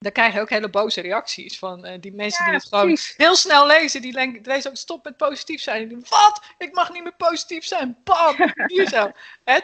[0.00, 3.36] dan krijg je ook hele boze reacties van uh, die mensen die het gewoon heel
[3.36, 4.02] snel lezen.
[4.02, 5.82] Die lezen ook stop met positief zijn.
[5.82, 6.40] En die wat?
[6.58, 7.96] Ik mag niet meer positief zijn.
[8.04, 8.36] Bam!
[8.66, 9.10] Hier zo.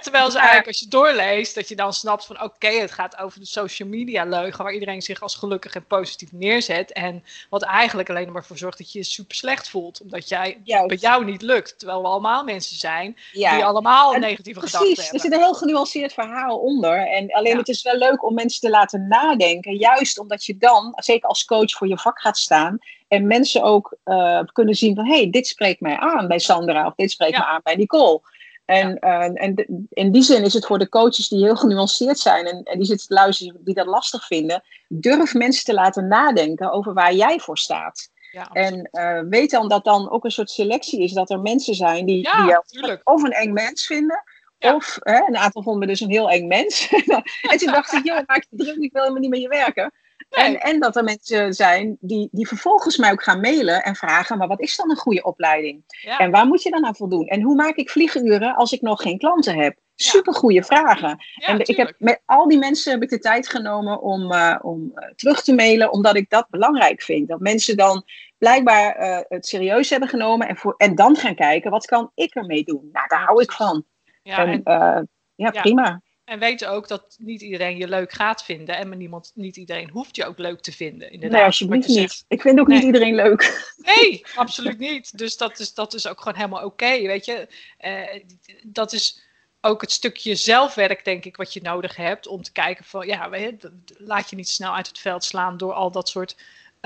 [0.01, 3.41] Terwijl ze eigenlijk, als je doorleest, dat je dan snapt van oké, het gaat over
[3.41, 4.65] de social media leugen.
[4.65, 6.93] Waar iedereen zich als gelukkig en positief neerzet.
[6.93, 10.01] En wat eigenlijk alleen maar voor zorgt dat je je super slecht voelt.
[10.01, 11.79] Omdat jij, bij jou niet lukt.
[11.79, 14.95] Terwijl we allemaal mensen zijn die allemaal negatieve gedachten hebben.
[14.95, 17.07] Precies, er zit een heel genuanceerd verhaal onder.
[17.09, 19.77] En alleen het is wel leuk om mensen te laten nadenken.
[19.77, 22.79] Juist omdat je dan, zeker als coach, voor je vak gaat staan.
[23.09, 26.87] En mensen ook uh, kunnen zien van, hé, hey, dit spreekt mij aan bij Sandra.
[26.87, 28.21] Of dit spreekt me aan bij Nicole.
[28.65, 32.47] En, uh, en in die zin is het voor de coaches die heel genuanceerd zijn
[32.47, 36.73] en, en die zitten te luisteren, die dat lastig vinden, durf mensen te laten nadenken
[36.73, 38.11] over waar jij voor staat.
[38.33, 41.75] Ja, en uh, weet dan dat dan ook een soort selectie is, dat er mensen
[41.75, 44.23] zijn die, ja, die of een eng mens vinden,
[44.59, 46.89] of hè, een aantal vonden me dus een heel eng mens.
[47.51, 49.93] en toen dacht ik, joh, maak je druk, ik wil helemaal niet met je werken.
[50.29, 54.39] En, en dat er mensen zijn die, die vervolgens mij ook gaan mailen en vragen:
[54.39, 55.85] maar wat is dan een goede opleiding?
[56.19, 57.27] En waar moet je dan aan voldoen?
[57.27, 59.79] En hoe maak ik vlieguren als ik nog geen klanten heb?
[59.95, 61.19] Super goede vragen.
[61.35, 64.93] en ik heb met al die mensen heb ik de tijd genomen om, uh, om
[64.95, 67.29] uh, terug te mailen, omdat ik dat belangrijk vind.
[67.29, 68.05] Dat mensen dan
[68.39, 72.35] blijkbaar uh, het serieus hebben genomen en, voor, en dan gaan kijken: wat kan ik
[72.35, 72.89] ermee doen?
[72.93, 73.85] Nou, daar hou ik van.
[74.23, 76.01] Ja, en, en ja, prima.
[76.27, 78.77] En weet ook dat niet iedereen je leuk gaat vinden.
[78.77, 81.11] En niemand, niet iedereen hoeft je ook leuk te vinden.
[81.11, 82.25] Inderdaad, nee, alsjeblieft niet.
[82.29, 83.73] Ik vind ook niet iedereen leuk.
[83.77, 85.19] Nee, absoluut niet.
[85.19, 87.01] Dus dat is, dat is ook gewoon helemaal oké.
[87.01, 87.49] weet je,
[87.81, 88.23] uh,
[88.63, 89.23] dat is
[89.61, 92.27] ook het stukje zelfwerk, denk ik, wat je nodig hebt.
[92.27, 95.57] Om te kijken van, ja, weet je, laat je niet snel uit het veld slaan
[95.57, 96.37] door al dat soort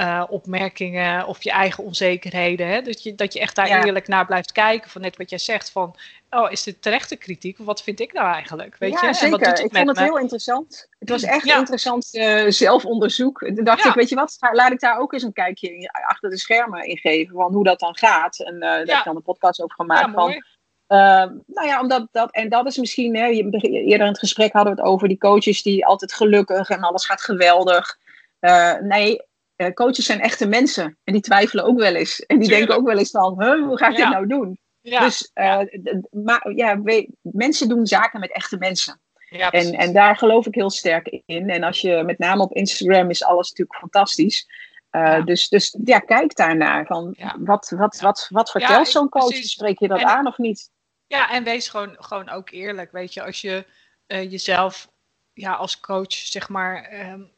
[0.00, 2.66] uh, opmerkingen of je eigen onzekerheden.
[2.66, 2.82] Hè?
[2.82, 4.90] Dat, je, dat je echt daar eerlijk naar blijft kijken.
[4.90, 5.96] Van net wat jij zegt van,
[6.30, 7.58] oh, is dit terechte kritiek?
[7.58, 8.76] Of wat vind ik nou eigenlijk?
[8.78, 9.14] Weet ja, je?
[9.14, 9.24] zeker.
[9.24, 10.88] En wat doet het ik vond het heel interessant.
[10.98, 13.38] Het was echt interessant uh, zelfonderzoek.
[13.38, 16.38] Toen dacht ik, weet je wat, laat ik daar ook eens een kijkje achter de
[16.38, 17.34] schermen in geven.
[17.34, 18.38] Van hoe dat dan gaat.
[18.38, 20.14] En uh, daar heb ik dan een podcast over gemaakt.
[20.14, 20.38] van, uh,
[21.46, 24.80] nou ja, omdat dat, en dat is misschien, hè, eerder in het gesprek hadden we
[24.80, 27.98] het over die coaches die altijd gelukkig en alles gaat geweldig.
[28.40, 29.28] Uh, nee,
[29.60, 30.98] uh, coaches zijn echte mensen.
[31.04, 32.20] En die twijfelen ook wel eens.
[32.20, 34.58] En die denken ook wel eens van, huh, hoe ga ik dit nou doen?
[34.82, 35.60] Dus uh,
[36.10, 36.80] maar, ja,
[37.20, 39.00] mensen doen zaken met echte mensen.
[39.28, 41.50] Ja, en, en daar geloof ik heel sterk in.
[41.50, 44.48] En als je met name op Instagram is alles natuurlijk fantastisch.
[44.90, 46.86] Uh, dus, dus ja, kijk daarnaar.
[46.86, 49.26] Van, Wat, wat, wat, wat vertelt zo'n coach?
[49.28, 49.50] Precies.
[49.50, 50.70] Spreek je dat aan of niet?
[51.06, 52.92] Ja, en wees gewoon, gewoon ook eerlijk.
[52.92, 53.64] Weet je, als je
[54.06, 54.90] jezelf
[55.32, 57.30] ja, als coach, zeg maar, um,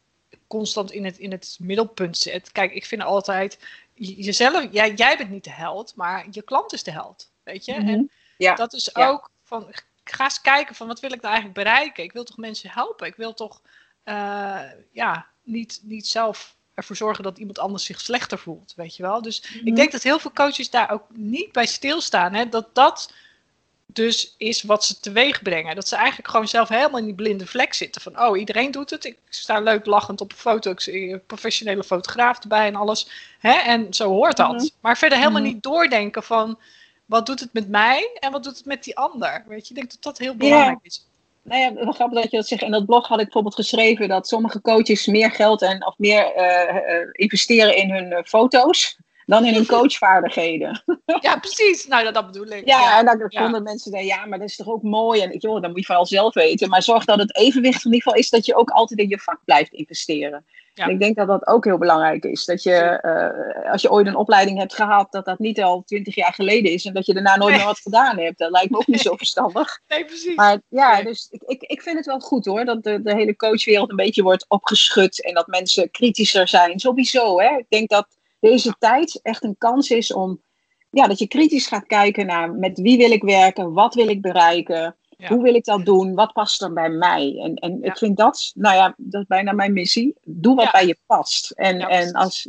[0.52, 2.52] constant in het, in het middelpunt zit.
[2.52, 3.58] Kijk, ik vind altijd,
[3.94, 7.30] jezelf, jij, jij bent niet de held, maar je klant is de held.
[7.42, 7.72] Weet je?
[7.72, 8.02] En mhm.
[8.36, 8.54] ja.
[8.54, 9.66] dat is ook van,
[10.04, 12.04] ga eens kijken van wat wil ik nou eigenlijk bereiken?
[12.04, 13.06] Ik wil toch mensen helpen?
[13.06, 13.62] Ik wil toch,
[14.04, 14.60] uh,
[14.92, 19.22] ja, niet, niet zelf ervoor zorgen dat iemand anders zich slechter voelt, weet je wel?
[19.22, 19.74] Dus ik mhm.
[19.74, 22.48] denk dat heel veel coaches daar ook niet bij stilstaan, hè?
[22.48, 23.12] dat dat
[23.92, 25.74] dus is wat ze teweeg brengen.
[25.74, 28.02] Dat ze eigenlijk gewoon zelf helemaal in die blinde vlek zitten.
[28.02, 29.04] Van, oh, iedereen doet het.
[29.04, 30.70] Ik sta leuk lachend op een foto.
[30.70, 33.10] Ik zie een professionele fotograaf erbij en alles.
[33.38, 33.52] Hè?
[33.52, 34.52] En zo hoort dat.
[34.52, 34.68] Mhm.
[34.80, 35.50] Maar verder helemaal mhm.
[35.50, 36.58] niet doordenken van...
[37.06, 39.44] wat doet het met mij en wat doet het met die ander?
[39.46, 41.06] Weet je, ik denk dat dat heel belangrijk is.
[41.42, 42.62] Nou ja, grappig dat je dat zegt.
[42.62, 46.32] In dat blog had ik bijvoorbeeld geschreven dat sommige coaches meer geld en of meer
[46.36, 48.96] uh, investeren in hun uh, foto's
[49.32, 50.82] dan in hun coachvaardigheden.
[51.20, 51.86] Ja, precies.
[51.86, 52.66] Nou, dat, dat bedoel ik.
[52.66, 55.20] Ja, en dan vonden mensen denken, ja, maar dat is toch ook mooi.
[55.20, 56.68] En joh, dan moet je vooral zelf weten.
[56.68, 59.18] Maar zorg dat het evenwicht in ieder geval is dat je ook altijd in je
[59.18, 60.44] vak blijft investeren.
[60.74, 62.44] En ik denk dat dat ook heel belangrijk is.
[62.44, 62.98] Dat je,
[63.64, 66.72] uh, als je ooit een opleiding hebt gehad, dat dat niet al twintig jaar geleden
[66.72, 66.84] is.
[66.84, 68.38] En dat je daarna nooit meer wat gedaan hebt.
[68.38, 69.80] Dat lijkt me ook niet zo verstandig.
[69.88, 70.34] Nee, precies.
[70.34, 72.64] Maar ja, dus ik, ik, ik vind het wel goed hoor.
[72.64, 75.22] Dat de, de hele coachwereld een beetje wordt opgeschud.
[75.22, 76.80] En dat mensen kritischer zijn.
[76.80, 77.56] Sowieso hè.
[77.56, 78.06] Ik denk dat
[78.42, 80.42] deze tijd echt een kans is om
[80.90, 84.22] ja, dat je kritisch gaat kijken naar met wie wil ik werken, wat wil ik
[84.22, 84.96] bereiken,
[85.28, 87.38] hoe wil ik dat doen, wat past er bij mij.
[87.42, 90.14] En, en ik vind dat, nou ja, dat is bijna mijn missie.
[90.22, 91.50] Doe wat bij je past.
[91.50, 92.48] En, en als,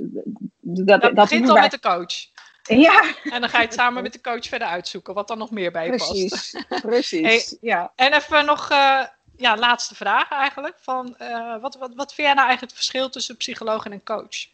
[0.59, 2.31] dat, dat, begint al met de coach.
[2.63, 3.03] Ja.
[3.23, 5.71] En dan ga je het samen met de coach verder uitzoeken wat dan nog meer
[5.71, 6.81] bij je precies, past.
[6.81, 7.91] Precies, ja.
[7.95, 9.03] En even nog, uh,
[9.37, 10.75] ja, laatste vraag eigenlijk.
[10.79, 14.03] Van, uh, wat, wat, wat vind jij nou eigenlijk het verschil tussen psycholoog en een
[14.03, 14.51] coach?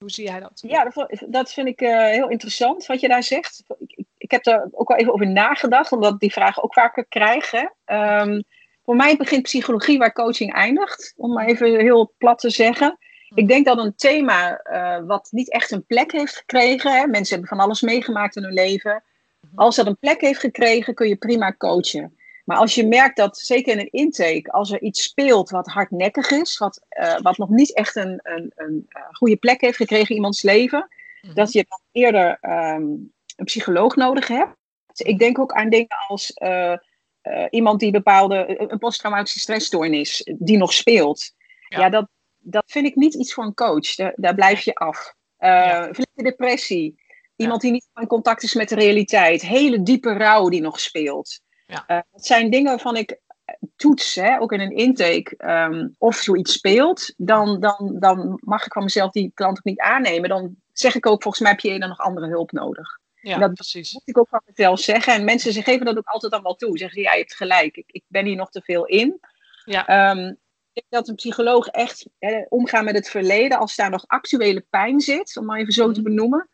[0.00, 0.62] Hoe zie jij dat?
[0.66, 0.92] Ja,
[1.26, 3.62] dat, vind ik uh, heel interessant wat je daar zegt.
[3.78, 7.06] Ik, ik, heb er ook wel even over nagedacht, omdat ik die vraag ook vaker
[7.08, 7.52] krijg.
[7.86, 8.44] Um,
[8.84, 12.98] voor mij begint psychologie waar coaching eindigt, om maar even heel plat te zeggen.
[13.34, 17.38] Ik denk dat een thema uh, wat niet echt een plek heeft gekregen, hè, mensen
[17.38, 19.02] hebben van alles meegemaakt in hun leven.
[19.54, 22.18] Als dat een plek heeft gekregen, kun je prima coachen.
[22.50, 26.30] Maar als je merkt dat, zeker in een intake, als er iets speelt wat hardnekkig
[26.30, 30.14] is, wat, uh, wat nog niet echt een, een, een, goede plek heeft gekregen in
[30.14, 30.88] iemands leven,
[31.22, 31.34] mhm.
[31.34, 34.56] dat je dan eerder um, een psycholoog nodig hebt.
[34.92, 36.76] Ik denk ook aan dingen als uh,
[37.50, 41.32] iemand die bepaalde, een posttraumatische stressstoornis, die nog speelt.
[41.68, 43.94] Ja, dat, dat vind ik niet iets voor een coach.
[43.94, 45.14] Daar, daar blijf je af.
[45.38, 45.90] Ja.
[46.14, 47.00] depressie.
[47.36, 49.42] Iemand die niet in contact is met de realiteit.
[49.42, 51.40] Hele diepe rouw die nog speelt.
[51.70, 51.84] Ja.
[51.88, 53.20] Uh, dat zijn dingen waarvan ik
[53.76, 57.14] toets, hè, ook in een intake, um, of zoiets speelt.
[57.16, 60.28] Dan, dan, dan mag ik van mezelf die klant ook niet aannemen.
[60.28, 62.98] Dan zeg ik ook, volgens mij heb je eerder nog andere hulp nodig.
[63.20, 63.92] Ja, dat precies.
[63.92, 65.14] moet ik ook van mezelf zeggen.
[65.14, 66.78] En mensen ze geven dat ook altijd dan wel toe.
[66.78, 67.76] Zeggen ze, ja, je hebt gelijk.
[67.76, 69.20] Ik, ik ben hier nog te veel in.
[69.64, 70.10] Ja.
[70.10, 70.28] Um,
[70.72, 74.66] ik denk dat een psycholoog echt hè, omgaan met het verleden, als daar nog actuele
[74.70, 76.08] pijn zit, om maar even zo te mhm.
[76.08, 76.48] benoemen,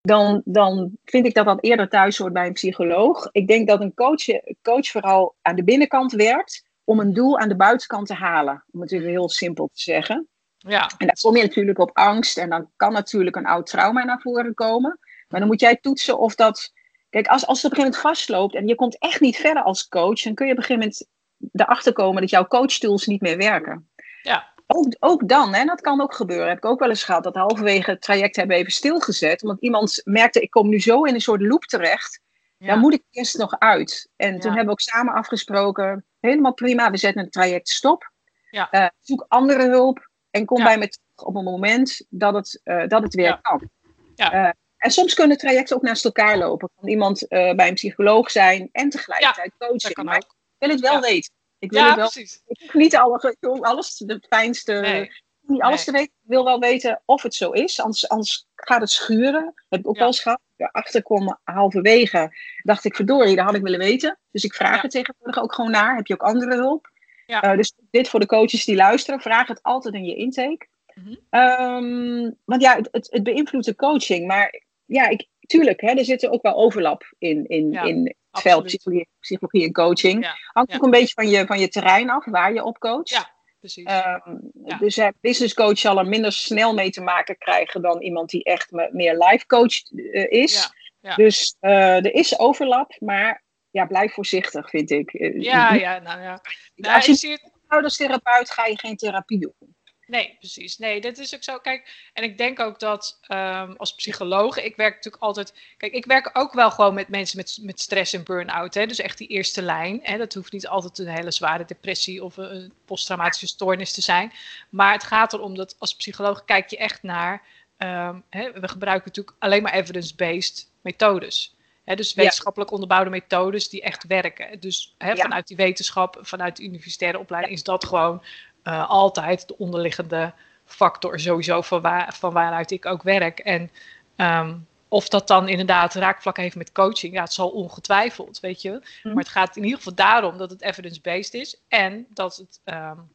[0.00, 3.28] dan, dan vind ik dat dat eerder thuis hoort bij een psycholoog.
[3.32, 4.24] Ik denk dat een coach,
[4.62, 8.64] coach vooral aan de binnenkant werkt om een doel aan de buitenkant te halen.
[8.70, 10.28] Om het even heel simpel te zeggen.
[10.58, 10.90] Ja.
[10.98, 14.20] En daar kom je natuurlijk op angst en dan kan natuurlijk een oud trauma naar
[14.20, 14.98] voren komen.
[15.28, 16.72] Maar dan moet jij toetsen of dat.
[17.10, 19.62] Kijk, als, als het op een gegeven moment vastloopt en je komt echt niet verder
[19.62, 21.06] als coach, dan kun je op een gegeven moment
[21.52, 23.88] erachter komen dat jouw coachtools niet meer werken.
[24.22, 24.52] Ja.
[24.70, 26.48] Ook, ook dan, hè, dat kan ook gebeuren.
[26.48, 29.42] Heb ik ook wel eens gehad dat halverwege het traject hebben even stilgezet.
[29.42, 32.20] Omdat iemand merkte, ik kom nu zo in een soort loop terecht.
[32.58, 32.66] Ja.
[32.66, 34.08] Daar moet ik eerst nog uit.
[34.16, 38.12] En toen hebben we ook samen afgesproken, helemaal prima, we zetten het traject stop.
[38.50, 38.68] Ja.
[38.70, 42.86] Uh, zoek andere hulp en kom bij me terug op een moment dat het, uh,
[42.86, 43.70] dat het weer kan.
[44.14, 44.34] Ja.
[44.34, 46.70] Uh, en soms kunnen trajecten ook naast elkaar lopen.
[46.80, 50.04] Kan iemand bij een psycholoog zijn en tegelijkertijd coachen.
[50.04, 50.26] Maar ik
[50.58, 51.32] wil het wel weten.
[51.58, 52.42] Ik wil ja, wel, precies.
[52.46, 55.10] Ik niet alle, alles, de fijnste, nee.
[55.40, 56.12] niet alles te weten.
[56.22, 59.44] Ik wil wel weten of het zo is, anders, anders gaat het schuren.
[59.44, 60.40] Dat heb ik ook wel eens gehad.
[60.56, 61.02] Erachter
[61.44, 64.18] halverwege, dacht ik, verdorie, dat had ik willen weten.
[64.30, 65.96] Dus ik vraag er tegenwoordig ook gewoon naar.
[65.96, 66.90] Heb je ook andere hulp?
[67.26, 67.50] Ja.
[67.50, 70.66] Uh, dus dit voor de coaches die luisteren, vraag het altijd in je intake.
[70.94, 71.40] Mm -hmm.
[71.40, 74.26] um, want ja, het, het, het, beïnvloedt de coaching.
[74.26, 78.64] Maar ja, ik, tuurlijk, hè, er zit ook wel overlap in, in, in het veld
[78.64, 80.24] psychologie, psychologie, en coaching.
[80.24, 80.36] Ja.
[80.52, 83.08] Hangt ook een beetje van je, van je terrein af, waar je op coacht.
[83.08, 83.30] Ja,
[83.60, 83.90] precies.
[84.24, 88.30] Um, dus uh, business coach zal er minder snel mee te maken krijgen dan iemand
[88.30, 90.70] die echt meer life coach uh, is.
[91.16, 95.10] Dus uh, er is overlap, maar ja, blijf voorzichtig, vind ik.
[95.42, 96.40] Ja, ja, nou ja.
[96.74, 97.50] Nou, als je, je ziet...
[97.66, 99.76] ouderstherapeut ga je geen therapie doen.
[100.08, 100.78] Nee, precies.
[100.78, 101.58] Nee, dat is ook zo.
[101.58, 105.54] Kijk, en ik denk ook dat um, als psycholoog, ik werk natuurlijk altijd.
[105.76, 108.74] Kijk, ik werk ook wel gewoon met mensen met, met stress en burn-out.
[108.74, 110.00] Hè, dus echt die eerste lijn.
[110.02, 114.32] Hè, dat hoeft niet altijd een hele zware depressie of een posttraumatische stoornis te zijn.
[114.70, 117.42] Maar het gaat erom dat als psycholoog kijk je echt naar.
[117.78, 121.56] Um, hè, we gebruiken natuurlijk alleen maar evidence-based methodes.
[121.84, 124.60] He, dus wetenschappelijk onderbouwde methodes die echt werken.
[124.60, 128.22] Dus he, vanuit die wetenschap, vanuit de universitaire opleiding, is dat gewoon
[128.68, 130.32] uh, altijd de onderliggende
[130.64, 133.38] factor sowieso van, waar, van waaruit ik ook werk.
[133.38, 133.70] En
[134.16, 138.70] um, of dat dan inderdaad raakvlak heeft met coaching, ja, het zal ongetwijfeld, weet je.
[138.70, 139.12] Mm.
[139.12, 143.10] Maar het gaat in ieder geval daarom dat het evidence-based is en dat het um,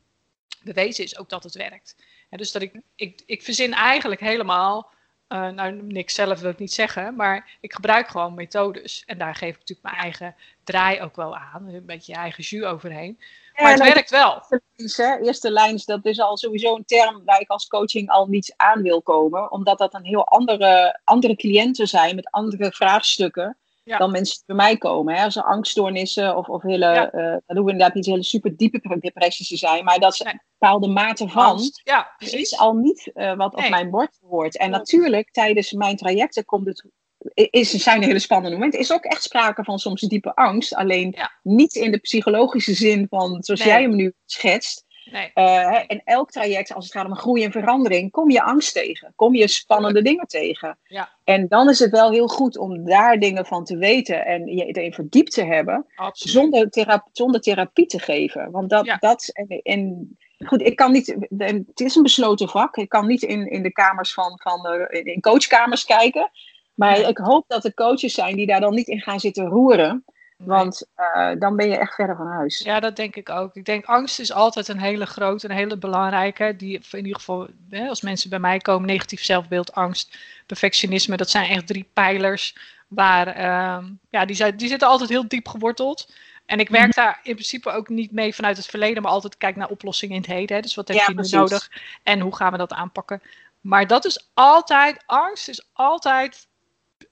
[0.64, 1.96] bewezen is ook dat het werkt.
[2.30, 4.92] En dus dat ik, ik, ik verzin eigenlijk helemaal,
[5.30, 9.04] uh, nou niks zelf wil ik niet zeggen, maar ik gebruik gewoon methodes.
[9.06, 12.44] En daar geef ik natuurlijk mijn eigen draai ook wel aan, een beetje je eigen
[12.44, 13.20] jus overheen.
[13.62, 14.44] Maar het werkt wel.
[14.76, 18.54] Eerste, eerste lijns, dat is al sowieso een term waar ik als coaching al niet
[18.58, 19.52] aan wil komen.
[19.52, 24.56] Omdat dat een heel andere, andere cliënten zijn met andere vraagstukken dan mensen die bij
[24.56, 25.16] mij komen.
[25.16, 25.24] Hè.
[25.24, 27.14] Als er angststoornissen of, of hele, ja.
[27.14, 29.84] uh, dat hoeven inderdaad niet hele super diepe depressies te zijn.
[29.84, 30.40] Maar dat ze nee.
[30.58, 33.66] bepaalde mate van ja, is al niet uh, wat nee.
[33.66, 34.58] op mijn bord hoort.
[34.58, 36.86] En natuurlijk, tijdens mijn trajecten komt het
[37.34, 38.80] is, zijn hele spannende momenten.
[38.80, 40.76] Is ook echt sprake van soms diepe angst.
[40.76, 41.32] Alleen ja.
[41.44, 43.70] niet in de psychologische zin van zoals nee.
[43.70, 44.86] jij hem nu schetst.
[45.12, 45.32] Nee.
[45.36, 49.14] Uh, in elk traject, als het gaat om groei en verandering, kom je angst tegen.
[49.16, 50.04] Kom je spannende ja.
[50.04, 50.78] dingen tegen.
[50.84, 51.10] Ja.
[51.24, 54.66] En dan is het wel heel goed om daar dingen van te weten en je
[54.66, 55.86] erin verdiept te hebben.
[56.12, 58.52] Zonder, thera zonder therapie te geven.
[58.52, 58.98] Want dat, ja.
[59.00, 62.78] dat en, en goed, ik kan niet, het is een besloten vak.
[62.78, 66.32] Ik kan niet in, in de kamers van, van in coachkamers kijken.
[66.74, 70.04] Maar ik hoop dat er coaches zijn die daar dan niet in gaan zitten roeren.
[70.38, 72.60] Want uh, dan ben je echt verder van huis.
[72.60, 73.56] Ja, dat denk ik ook.
[73.56, 76.56] Ik denk angst is altijd een hele grote, een hele belangrijke.
[76.58, 81.30] Die in ieder geval, hè, als mensen bij mij komen, negatief zelfbeeld, angst, perfectionisme, dat
[81.30, 82.58] zijn echt drie pijlers.
[82.88, 86.14] Waar, uh, ja, die, zijn, die zitten altijd heel diep geworteld.
[86.46, 87.04] En ik werk -hmm.
[87.04, 90.22] daar in principe ook niet mee vanuit het verleden, maar altijd kijk naar oplossingen in
[90.22, 90.56] het heden.
[90.56, 90.62] Hè.
[90.62, 91.72] Dus wat heb ja, je nu nodig
[92.04, 93.22] en hoe gaan we dat aanpakken?
[93.62, 96.48] Maar dat is altijd, angst is altijd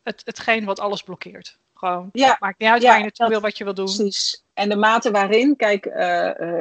[0.04, 1.58] het, hetgeen wat alles blokkeert.
[1.74, 3.86] Gewoon, ja, maakt niet uit ja, waar je naartoe wil, wat je wil doen.
[3.86, 4.44] Precies.
[4.54, 5.86] En de mate waarin, kijk,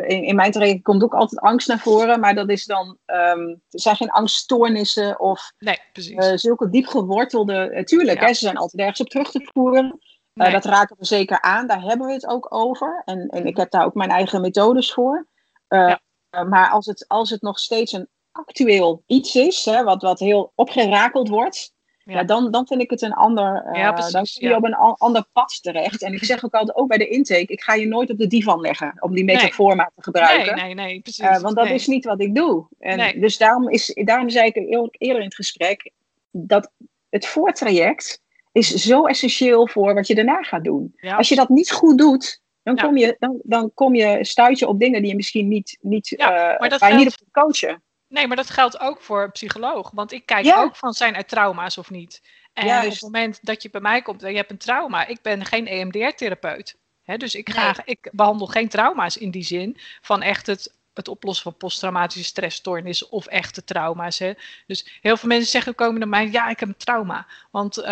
[0.06, 3.48] in, in, mijn traject komt ook altijd angst naar voren, maar dat is dan, um,
[3.70, 6.40] er zijn geen angststoornissen of nee, precies.
[6.40, 9.98] zulke diep gewortelde, tuurlijk, hè, ze zijn altijd ergens op terug te voeren.
[10.34, 13.02] dat raken we zeker aan, daar hebben we het ook over.
[13.04, 15.26] En, en ik heb daar ook mijn eigen methodes voor.
[15.68, 16.00] Ja.
[16.48, 20.52] maar als het, als het nog steeds een actueel iets is, hè, wat, wat heel
[20.54, 21.72] opgerakeld wordt,
[22.04, 22.24] ja.
[22.24, 23.64] dan, dan vind ik het een ander.
[23.66, 26.02] Uh, ja, precies, dan kom je op een ander pad terecht.
[26.02, 28.26] En ik zeg ook altijd, ook bij de intake, ik ga je nooit op de
[28.26, 30.54] divan leggen om die metafoormaat te gebruiken.
[30.54, 31.24] Nee, nee, nee, precies.
[31.24, 32.66] Uh, want dat is niet wat ik doe.
[32.78, 34.56] En Dus daarom, is, daarom zei ik
[34.90, 35.90] eerder in het gesprek
[36.30, 36.70] dat
[37.08, 38.22] het voortraject
[38.52, 40.94] is zo essentieel voor wat je daarna gaat doen.
[41.16, 44.68] Als je dat niet goed doet, dan, kom je, dan, dan kom je stuit je
[44.68, 47.82] op dingen die je misschien niet, niet, ja, uh, maar dat niet op coachen.
[48.10, 49.90] Nee, maar dat geldt ook voor een psycholoog.
[49.90, 52.22] Want ik kijk ook van zijn er trauma's of niet.
[52.52, 55.22] En op het moment dat je bij mij komt en je hebt een trauma, ik
[55.22, 56.76] ben geen EMDR-therapeut.
[57.16, 61.42] Dus ik, ga, ik behandel geen trauma's in die zin van echt het, het oplossen
[61.42, 64.18] van posttraumatische stressstoornis of echte trauma's.
[64.18, 64.32] Hè.
[64.66, 67.26] Dus heel veel mensen zeggen komen naar mij, ja, ik heb een trauma.
[67.50, 67.84] Want uh,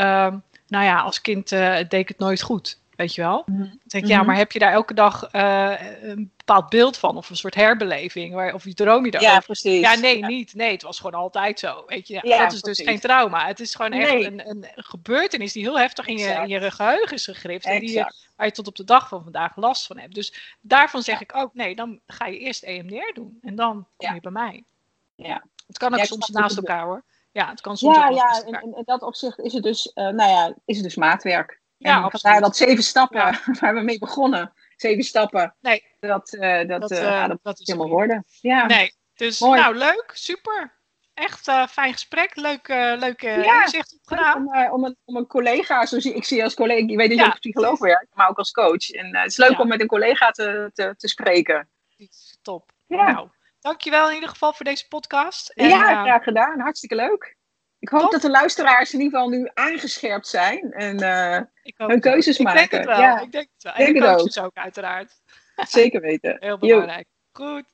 [0.66, 2.78] nou ja, als kind uh, deed ik het nooit goed.
[2.98, 3.42] Weet je wel?
[3.46, 3.58] Mhm.
[3.58, 4.26] Dan denk ik, ja, mhm.
[4.26, 7.16] maar heb je daar elke dag uh, een bepaald beeld van?
[7.16, 8.34] Of een soort herbeleving?
[8.34, 9.34] Waar, of droom je daarover?
[9.34, 9.80] Ja, precies.
[9.80, 10.54] Ja, nee, niet.
[10.54, 11.84] Nee, het was gewoon altijd zo.
[11.86, 12.20] Weet je?
[12.22, 13.46] Ja, dat is dus geen trauma.
[13.46, 17.16] Het is gewoon echt een, een, gebeurtenis die heel heftig in je, in je geheugen
[17.16, 17.64] is gegrift.
[17.64, 20.14] En die je, waar je tot op de dag van vandaag last van hebt.
[20.14, 23.38] Dus daarvan zeg ik ook, nee, dan ga je eerst EMDR doen.
[23.42, 24.64] En dan kom je bij mij.
[25.14, 25.44] Ja.
[25.66, 27.04] Het kan ook soms naast elkaar hoor.
[27.32, 30.30] Ja, het kan soms ja, ja, in, in, dat opzicht is het dus, uh, nou
[30.30, 31.57] ja, is het dus maatwerk.
[31.78, 32.40] Ja, absoluut.
[32.40, 34.52] dat zeven stappen waar we mee begonnen.
[34.76, 35.54] Zeven stappen.
[35.60, 35.84] Nee.
[36.00, 38.24] Dat, uh, dat, dat, uh, dat, dat is helemaal worden.
[38.40, 38.66] Ja.
[38.66, 39.60] Nee, dus Mooi.
[39.60, 40.76] nou leuk, super.
[41.14, 42.68] Echt fijn gesprek, leuk,
[42.98, 44.36] leuk ja, inzicht opgedaan.
[44.36, 47.24] Om, om, een, om een collega, zoals ik zie als collega, ik weet dat je
[47.24, 48.90] ja, als psycholoog werkt, maar ook als coach.
[48.90, 51.68] En het is leuk om met een collega te, te, te spreken.
[52.42, 52.70] Top.
[52.86, 53.12] Ja.
[53.12, 53.28] Nou,
[53.60, 55.48] dankjewel in ieder geval voor deze podcast.
[55.48, 56.60] En, ja, graag gedaan.
[56.60, 57.36] Hartstikke leuk.
[57.78, 61.38] Ik hoop dat de luisteraars in ieder geval nu aangescherpt zijn en uh,
[61.76, 62.62] hun keuzes maken.
[62.62, 63.00] Ik denk het wel.
[63.00, 63.20] Ja.
[63.20, 63.72] Ik denk het wel.
[63.72, 64.44] En de coaches ook.
[64.44, 64.54] ook.
[64.54, 65.12] uiteraard.
[65.68, 66.36] Zeker weten.
[66.40, 67.06] Heel belangrijk.
[67.32, 67.64] Goed.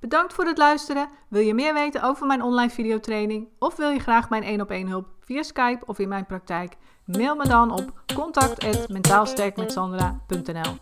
[0.00, 1.08] Bedankt voor het luisteren.
[1.28, 4.70] Wil je meer weten over mijn online videotraining of wil je graag mijn 1 op
[4.70, 6.72] 1 hulp via Skype of in mijn praktijk?
[7.04, 10.78] Mail me dan op contact@mentaalsterkmetsandra.nl.